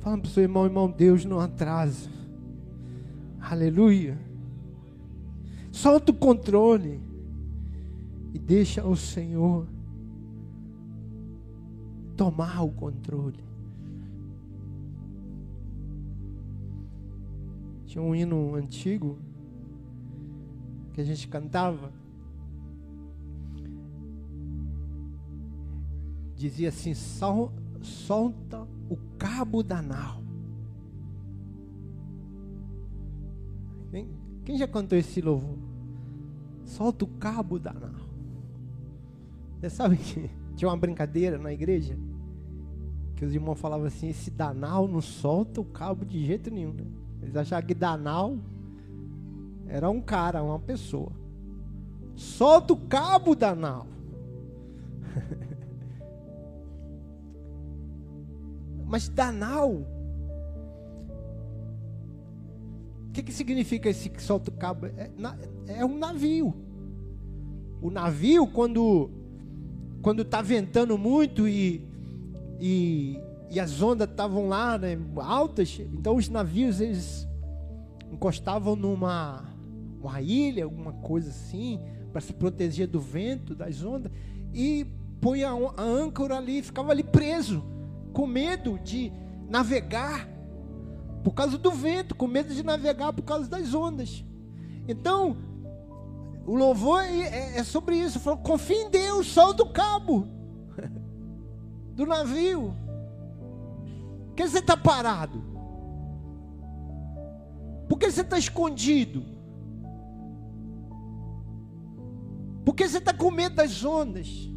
Fala 0.00 0.18
para 0.18 0.28
o 0.28 0.30
seu 0.30 0.42
irmão, 0.42 0.66
irmão, 0.66 0.90
Deus 0.90 1.24
não 1.24 1.40
atrasa. 1.40 2.10
Aleluia. 3.40 4.18
Solta 5.72 6.12
o 6.12 6.14
controle 6.14 7.08
e 8.32 8.38
deixa 8.38 8.86
o 8.86 8.96
Senhor 8.96 9.66
tomar 12.16 12.62
o 12.62 12.70
controle. 12.70 13.42
Tinha 17.86 18.02
um 18.02 18.14
hino 18.14 18.54
antigo 18.54 19.18
que 20.92 21.00
a 21.00 21.04
gente 21.04 21.26
cantava. 21.26 21.92
Dizia 26.36 26.68
assim: 26.68 26.94
solta 26.94 28.68
o 28.88 28.96
cabo 29.18 29.62
da 29.62 29.82
nau. 29.82 30.22
Quem, 33.90 34.08
quem 34.44 34.56
já 34.56 34.68
cantou 34.68 34.96
esse 34.96 35.20
louvor? 35.20 35.58
Solta 36.64 37.04
o 37.04 37.08
cabo 37.08 37.58
da 37.58 37.72
nau. 37.72 38.09
Você 39.60 39.68
sabe 39.68 39.96
que 39.98 40.30
tinha 40.56 40.68
uma 40.70 40.76
brincadeira 40.76 41.36
na 41.36 41.52
igreja? 41.52 41.96
Que 43.14 43.24
os 43.26 43.34
irmãos 43.34 43.60
falavam 43.60 43.86
assim: 43.86 44.08
esse 44.08 44.30
danal 44.30 44.88
não 44.88 45.02
solta 45.02 45.60
o 45.60 45.64
cabo 45.64 46.04
de 46.04 46.24
jeito 46.24 46.50
nenhum. 46.50 46.72
Né? 46.72 46.84
Eles 47.22 47.36
achavam 47.36 47.66
que 47.66 47.74
danal 47.74 48.38
era 49.68 49.90
um 49.90 50.00
cara, 50.00 50.42
uma 50.42 50.58
pessoa. 50.58 51.12
Solta 52.16 52.72
o 52.72 52.76
cabo 52.76 53.34
danal. 53.34 53.86
Mas 58.86 59.08
Danal, 59.08 59.70
o 59.70 59.86
que, 63.12 63.22
que 63.22 63.32
significa 63.32 63.88
esse 63.88 64.10
que 64.10 64.20
solta 64.20 64.50
o 64.50 64.54
cabo? 64.54 64.86
É, 64.86 65.08
é 65.68 65.84
um 65.84 65.96
navio. 65.96 66.52
O 67.80 67.88
navio, 67.88 68.48
quando 68.48 69.19
quando 70.02 70.22
está 70.22 70.40
ventando 70.40 70.96
muito 70.96 71.46
e, 71.46 71.86
e, 72.58 73.18
e 73.50 73.60
as 73.60 73.80
ondas 73.82 74.08
estavam 74.08 74.48
lá 74.48 74.78
né, 74.78 74.98
altas, 75.16 75.80
então 75.92 76.16
os 76.16 76.28
navios 76.28 76.80
eles 76.80 77.28
encostavam 78.10 78.74
numa 78.74 79.44
uma 80.00 80.20
ilha, 80.22 80.64
alguma 80.64 80.92
coisa 80.94 81.28
assim, 81.28 81.78
para 82.10 82.20
se 82.20 82.32
proteger 82.32 82.88
do 82.88 82.98
vento, 82.98 83.54
das 83.54 83.84
ondas, 83.84 84.10
e 84.52 84.86
põe 85.20 85.44
a, 85.44 85.50
a 85.50 85.82
âncora 85.82 86.38
ali, 86.38 86.62
ficava 86.62 86.90
ali 86.90 87.02
preso 87.02 87.62
com 88.12 88.26
medo 88.26 88.78
de 88.78 89.12
navegar 89.48 90.26
por 91.22 91.32
causa 91.34 91.58
do 91.58 91.70
vento, 91.70 92.14
com 92.14 92.26
medo 92.26 92.54
de 92.54 92.62
navegar 92.62 93.12
por 93.12 93.22
causa 93.22 93.48
das 93.48 93.74
ondas. 93.74 94.24
Então, 94.88 95.36
o 96.50 96.56
louvor 96.56 97.00
é, 97.04 97.20
é, 97.20 97.58
é 97.58 97.62
sobre 97.64 97.94
isso. 97.94 98.18
Falou, 98.18 98.40
confia 98.40 98.82
em 98.82 98.90
Deus, 98.90 99.28
solta 99.28 99.62
o 99.62 99.72
cabo 99.72 100.26
do 101.94 102.04
navio. 102.04 102.74
Por 104.26 104.34
que 104.34 104.48
você 104.48 104.58
está 104.58 104.76
parado? 104.76 105.44
Por 107.88 107.96
que 108.00 108.10
você 108.10 108.22
está 108.22 108.36
escondido? 108.36 109.24
Por 112.64 112.74
que 112.74 112.88
você 112.88 112.98
está 112.98 113.14
com 113.14 113.30
medo 113.30 113.54
das 113.54 113.84
ondas? 113.84 114.50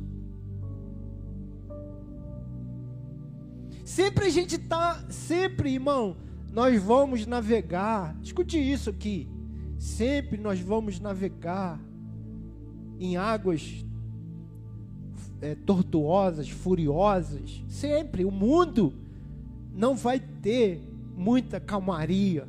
Sempre 3.86 4.26
a 4.26 4.30
gente 4.32 4.56
está, 4.56 5.06
sempre, 5.12 5.76
irmão, 5.76 6.18
nós 6.52 6.82
vamos 6.82 7.28
navegar. 7.28 8.18
Escute 8.24 8.58
isso 8.58 8.90
aqui. 8.90 9.33
Sempre 9.84 10.38
nós 10.38 10.62
vamos 10.62 10.98
navegar 10.98 11.78
em 12.98 13.17
águas 13.17 13.86
é, 15.41 15.56
tortuosas, 15.56 16.50
furiosas. 16.50 17.62
Sempre. 17.67 18.24
O 18.24 18.32
mundo 18.32 18.93
não 19.76 19.93
vai 19.93 20.22
ter 20.22 20.82
muita 21.17 21.60
calmaria. 21.60 22.48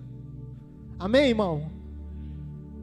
Amém, 0.97 1.31
irmão? 1.31 1.73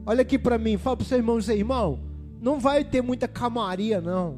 Olha 0.04 0.20
aqui 0.20 0.38
para 0.38 0.58
mim, 0.58 0.76
fala 0.76 0.98
para 0.98 1.04
o 1.04 1.06
seu 1.06 1.16
irmão, 1.16 1.40
seu 1.40 1.56
irmão, 1.56 1.98
não 2.38 2.60
vai 2.60 2.84
ter 2.84 3.00
muita 3.00 3.26
calmaria, 3.26 4.02
não. 4.02 4.36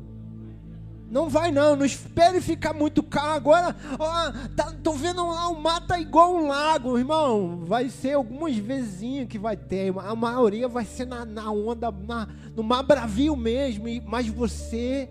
Não 1.15 1.29
vai 1.29 1.53
não, 1.53 1.77
não 1.77 1.87
espere 1.87 2.41
ficar 2.41 2.75
muito 2.75 3.01
caro. 3.01 3.35
Agora, 3.35 3.77
ó, 4.01 4.33
tá, 4.57 4.75
tô 4.83 4.95
vendo 4.95 5.25
lá 5.25 5.47
o 5.47 5.55
mar 5.55 5.87
igual 6.01 6.35
um 6.35 6.49
lago, 6.49 6.99
irmão. 6.99 7.63
Vai 7.65 7.89
ser 7.89 8.15
algumas 8.15 8.57
vezinhas 8.57 9.29
que 9.29 9.39
vai 9.39 9.57
ter. 9.57 9.95
A 9.97 10.17
maioria 10.17 10.67
vai 10.67 10.85
ser 10.85 11.07
na, 11.07 11.25
na 11.25 11.53
onda, 11.53 11.93
na, 11.93 12.27
no 12.57 12.65
mar 12.65 12.83
bravio 12.83 13.37
mesmo. 13.37 13.85
Mas 14.05 14.27
você 14.27 15.09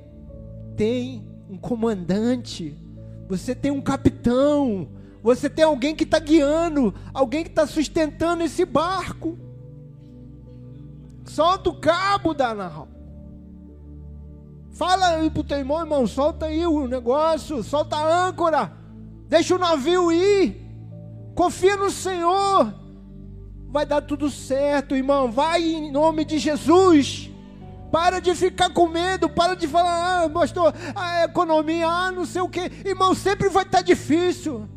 tem 0.75 1.25
um 1.49 1.57
comandante, 1.57 2.75
você 3.29 3.55
tem 3.55 3.71
um 3.71 3.79
capitão, 3.79 4.89
você 5.21 5.49
tem 5.49 5.63
alguém 5.63 5.95
que 5.95 6.03
está 6.03 6.19
guiando, 6.19 6.93
alguém 7.13 7.45
que 7.45 7.49
está 7.49 7.65
sustentando 7.65 8.43
esse 8.43 8.65
barco. 8.65 9.37
Solta 11.23 11.69
o 11.69 11.79
cabo 11.79 12.33
da 12.33 12.53
nau. 12.53 12.92
Fala 14.73 15.07
aí 15.07 15.29
pro 15.29 15.43
teu 15.43 15.59
irmão, 15.59 15.79
irmão, 15.79 16.07
solta 16.07 16.47
aí 16.47 16.65
o 16.65 16.87
negócio, 16.87 17.61
solta 17.61 17.95
a 17.95 18.27
âncora, 18.27 18.71
deixa 19.27 19.55
o 19.55 19.59
navio 19.59 20.11
ir, 20.11 20.59
confia 21.35 21.77
no 21.77 21.91
Senhor, 21.91 22.73
vai 23.69 23.85
dar 23.85 24.01
tudo 24.01 24.31
certo, 24.31 24.95
irmão, 24.95 25.31
vai 25.31 25.61
em 25.61 25.91
nome 25.91 26.25
de 26.25 26.39
Jesus. 26.39 27.29
Para 27.91 28.19
de 28.19 28.33
ficar 28.33 28.71
com 28.71 28.87
medo, 28.87 29.29
para 29.29 29.55
de 29.55 29.67
falar, 29.67 30.23
ah, 30.23 30.29
pastor, 30.29 30.73
a 30.95 31.25
economia, 31.25 31.87
ah, 31.87 32.11
não 32.11 32.25
sei 32.25 32.41
o 32.41 32.49
que. 32.49 32.71
Irmão, 32.83 33.13
sempre 33.13 33.49
vai 33.49 33.61
estar 33.61 33.77
tá 33.77 33.83
difícil. 33.83 34.67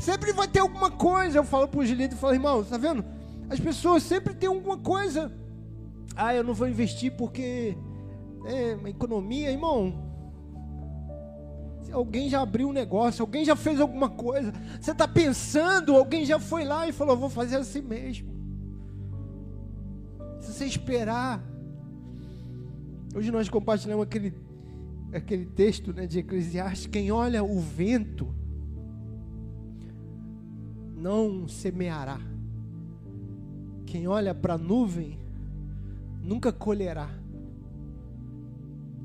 Sempre 0.00 0.32
vai 0.32 0.48
ter 0.48 0.58
alguma 0.58 0.90
coisa. 0.90 1.38
Eu 1.38 1.44
falo 1.44 1.68
para 1.68 1.78
o 1.78 1.86
Gilito 1.86 2.16
e 2.16 2.18
falo, 2.18 2.34
irmão, 2.34 2.64
tá 2.64 2.76
vendo? 2.76 3.04
As 3.48 3.60
pessoas 3.60 4.02
sempre 4.02 4.34
têm 4.34 4.48
alguma 4.48 4.76
coisa. 4.76 5.32
Ah, 6.16 6.34
eu 6.34 6.42
não 6.42 6.54
vou 6.54 6.66
investir 6.66 7.12
porque 7.12 7.76
é, 8.46 8.74
uma 8.74 8.88
economia, 8.88 9.50
irmão. 9.50 9.94
Se 11.82 11.92
alguém 11.92 12.28
já 12.28 12.40
abriu 12.40 12.68
um 12.68 12.72
negócio, 12.72 13.22
alguém 13.22 13.44
já 13.44 13.54
fez 13.54 13.80
alguma 13.80 14.08
coisa, 14.08 14.52
você 14.80 14.90
está 14.90 15.06
pensando, 15.06 15.94
alguém 15.94 16.24
já 16.24 16.38
foi 16.38 16.64
lá 16.64 16.88
e 16.88 16.92
falou: 16.92 17.16
vou 17.16 17.30
fazer 17.30 17.56
assim 17.56 17.82
mesmo. 17.82 18.34
Se 20.40 20.52
você 20.52 20.64
esperar. 20.64 21.42
Hoje 23.14 23.30
nós 23.30 23.48
compartilhamos 23.48 24.04
aquele 24.04 24.34
aquele 25.12 25.46
texto 25.46 25.92
né, 25.92 26.06
de 26.06 26.18
Eclesiastes, 26.18 26.86
quem 26.86 27.10
olha 27.10 27.42
o 27.42 27.58
vento 27.58 28.34
não 30.96 31.46
semeará. 31.46 32.18
Quem 33.86 34.08
olha 34.08 34.34
para 34.34 34.54
a 34.54 34.58
nuvem 34.58 35.18
nunca 36.20 36.52
colherá. 36.52 37.08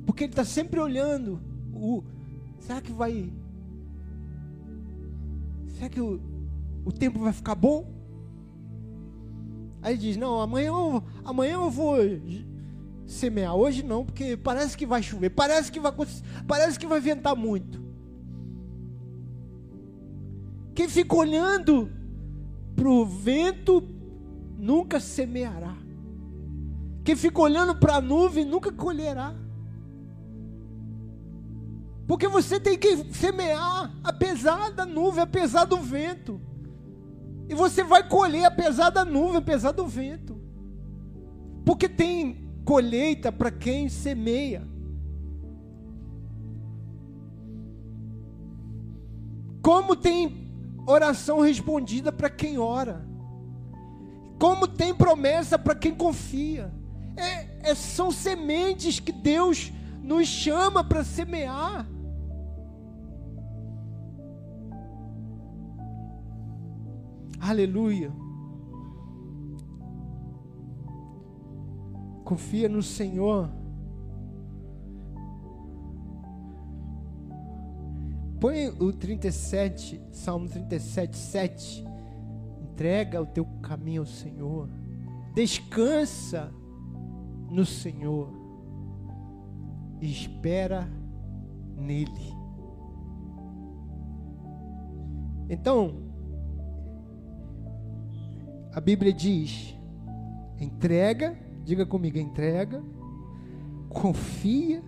Porque 0.05 0.25
ele 0.25 0.31
está 0.31 0.45
sempre 0.45 0.79
olhando 0.79 1.39
o. 1.73 2.03
Será 2.59 2.81
que 2.81 2.91
vai. 2.91 3.31
Será 5.67 5.89
que 5.89 6.01
o, 6.01 6.19
o 6.85 6.91
tempo 6.91 7.19
vai 7.19 7.33
ficar 7.33 7.55
bom? 7.55 7.91
Aí 9.81 9.97
diz: 9.97 10.17
Não, 10.17 10.39
amanhã 10.39 10.67
eu, 10.67 11.03
amanhã 11.23 11.53
eu 11.53 11.69
vou 11.69 11.97
semear. 13.05 13.55
Hoje 13.55 13.83
não, 13.83 14.05
porque 14.05 14.37
parece 14.37 14.77
que 14.77 14.85
vai 14.85 15.03
chover, 15.03 15.29
parece 15.31 15.71
que 15.71 15.79
vai, 15.79 15.91
parece 16.47 16.79
que 16.79 16.87
vai 16.87 16.99
ventar 16.99 17.35
muito. 17.35 17.81
Quem 20.73 20.87
fica 20.87 21.15
olhando 21.15 21.91
para 22.75 22.89
o 22.89 23.05
vento 23.05 23.83
nunca 24.57 24.99
semeará. 24.99 25.75
Quem 27.03 27.15
fica 27.15 27.41
olhando 27.41 27.75
para 27.75 27.95
a 27.95 28.01
nuvem 28.01 28.45
nunca 28.45 28.71
colherá. 28.71 29.35
Porque 32.11 32.27
você 32.27 32.59
tem 32.59 32.77
que 32.77 33.13
semear 33.13 33.89
apesar 34.03 34.69
da 34.71 34.85
nuvem, 34.85 35.23
apesar 35.23 35.63
do 35.63 35.77
vento. 35.77 36.41
E 37.47 37.55
você 37.55 37.85
vai 37.85 38.05
colher 38.05 38.43
apesar 38.43 38.89
da 38.89 39.05
nuvem, 39.05 39.37
apesar 39.37 39.71
do 39.71 39.87
vento. 39.87 40.37
Porque 41.63 41.87
tem 41.87 42.51
colheita 42.65 43.31
para 43.31 43.49
quem 43.49 43.87
semeia. 43.87 44.67
Como 49.61 49.95
tem 49.95 50.53
oração 50.85 51.39
respondida 51.39 52.11
para 52.11 52.29
quem 52.29 52.57
ora. 52.57 53.07
Como 54.37 54.67
tem 54.67 54.93
promessa 54.93 55.57
para 55.57 55.75
quem 55.75 55.95
confia. 55.95 56.73
É, 57.15 57.71
é, 57.71 57.73
são 57.73 58.11
sementes 58.11 58.99
que 58.99 59.13
Deus 59.13 59.71
nos 60.03 60.27
chama 60.27 60.83
para 60.83 61.05
semear. 61.05 61.87
Aleluia. 67.41 68.13
Confia 72.23 72.69
no 72.69 72.83
Senhor. 72.83 73.49
Põe 78.39 78.69
o 78.69 78.93
37, 78.93 79.99
Salmo 80.11 80.47
37, 80.47 81.17
7. 81.17 81.85
Entrega 82.61 83.19
o 83.19 83.25
teu 83.25 83.45
caminho 83.63 84.03
ao 84.03 84.07
Senhor. 84.07 84.69
Descansa 85.33 86.53
no 87.49 87.65
Senhor. 87.65 88.29
E 89.99 90.11
espera 90.11 90.87
nele. 91.75 92.35
Então, 95.49 96.10
a 98.73 98.79
Bíblia 98.79 99.13
diz: 99.13 99.75
entrega 100.59 101.37
Diga 101.63 101.85
comigo, 101.85 102.17
entrega, 102.17 102.83
confia, 103.87 104.83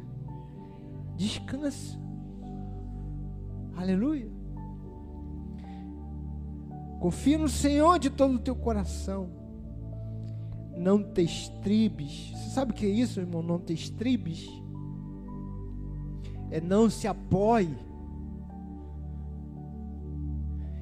descansa. 1.15 1.99
Aleluia. 3.75 4.29
Confia 6.99 7.37
no 7.37 7.49
Senhor 7.49 7.99
de 7.99 8.09
todo 8.09 8.35
o 8.35 8.39
teu 8.39 8.55
coração. 8.55 9.29
Não 10.75 11.03
te 11.03 11.21
estribes. 11.21 12.31
Você 12.31 12.49
sabe 12.49 12.71
o 12.71 12.75
que 12.75 12.85
é 12.85 12.89
isso, 12.89 13.19
irmão? 13.19 13.43
Não 13.43 13.59
te 13.59 13.73
estribes. 13.73 14.47
É 16.49 16.59
não 16.59 16.89
se 16.89 17.07
apoie. 17.07 17.77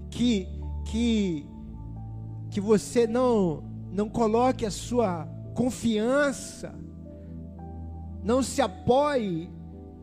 Que 0.10 0.48
que 0.86 1.46
que 2.52 2.60
você 2.60 3.08
não 3.08 3.64
não 3.92 4.08
coloque 4.08 4.66
a 4.66 4.72
sua 4.72 5.26
confiança, 5.54 6.74
não 8.24 8.42
se 8.42 8.62
apoie 8.62 9.50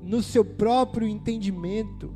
no 0.03 0.23
seu 0.23 0.45
próprio 0.45 1.09
entendimento, 1.09 2.15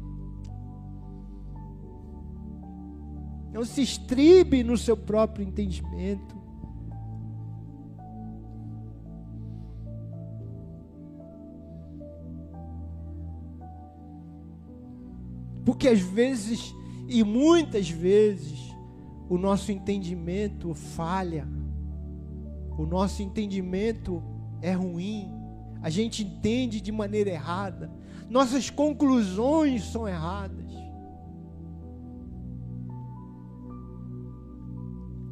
não 3.53 3.65
se 3.65 3.83
estribe 3.83 4.63
no 4.63 4.77
seu 4.77 4.97
próprio 4.97 5.47
entendimento. 5.47 6.43
Porque 15.65 15.89
às 15.89 16.01
vezes, 16.01 16.75
e 17.09 17.23
muitas 17.23 17.89
vezes, 17.89 18.72
o 19.33 19.39
nosso 19.39 19.73
entendimento 19.73 20.75
falha 20.75 21.49
o 22.77 22.87
nosso 22.87 23.23
entendimento 23.23 24.23
é 24.61 24.73
ruim, 24.73 25.31
a 25.81 25.91
gente 25.91 26.23
entende 26.23 26.81
de 26.81 26.91
maneira 26.91 27.31
errada, 27.31 27.91
nossas 28.29 28.71
conclusões 28.71 29.85
são 29.85 30.09
erradas. 30.09 30.73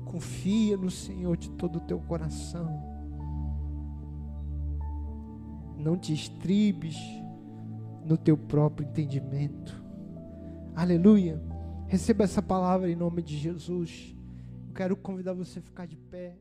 Confia 0.04 0.76
no 0.76 0.90
Senhor 0.90 1.36
de 1.36 1.50
todo 1.50 1.76
o 1.76 1.80
teu 1.80 1.98
coração. 2.00 2.68
Não 5.78 5.96
te 5.96 6.12
estribes 6.12 6.98
no 8.04 8.18
teu 8.18 8.36
próprio 8.36 8.86
entendimento. 8.86 9.82
Aleluia. 10.74 11.49
Receba 11.90 12.22
essa 12.22 12.40
palavra 12.40 12.88
em 12.88 12.94
nome 12.94 13.20
de 13.20 13.37
Jesus. 13.37 14.14
Eu 14.68 14.72
quero 14.72 14.96
convidar 14.96 15.33
você 15.33 15.59
a 15.59 15.62
ficar 15.62 15.87
de 15.87 15.96
pé. 15.96 16.38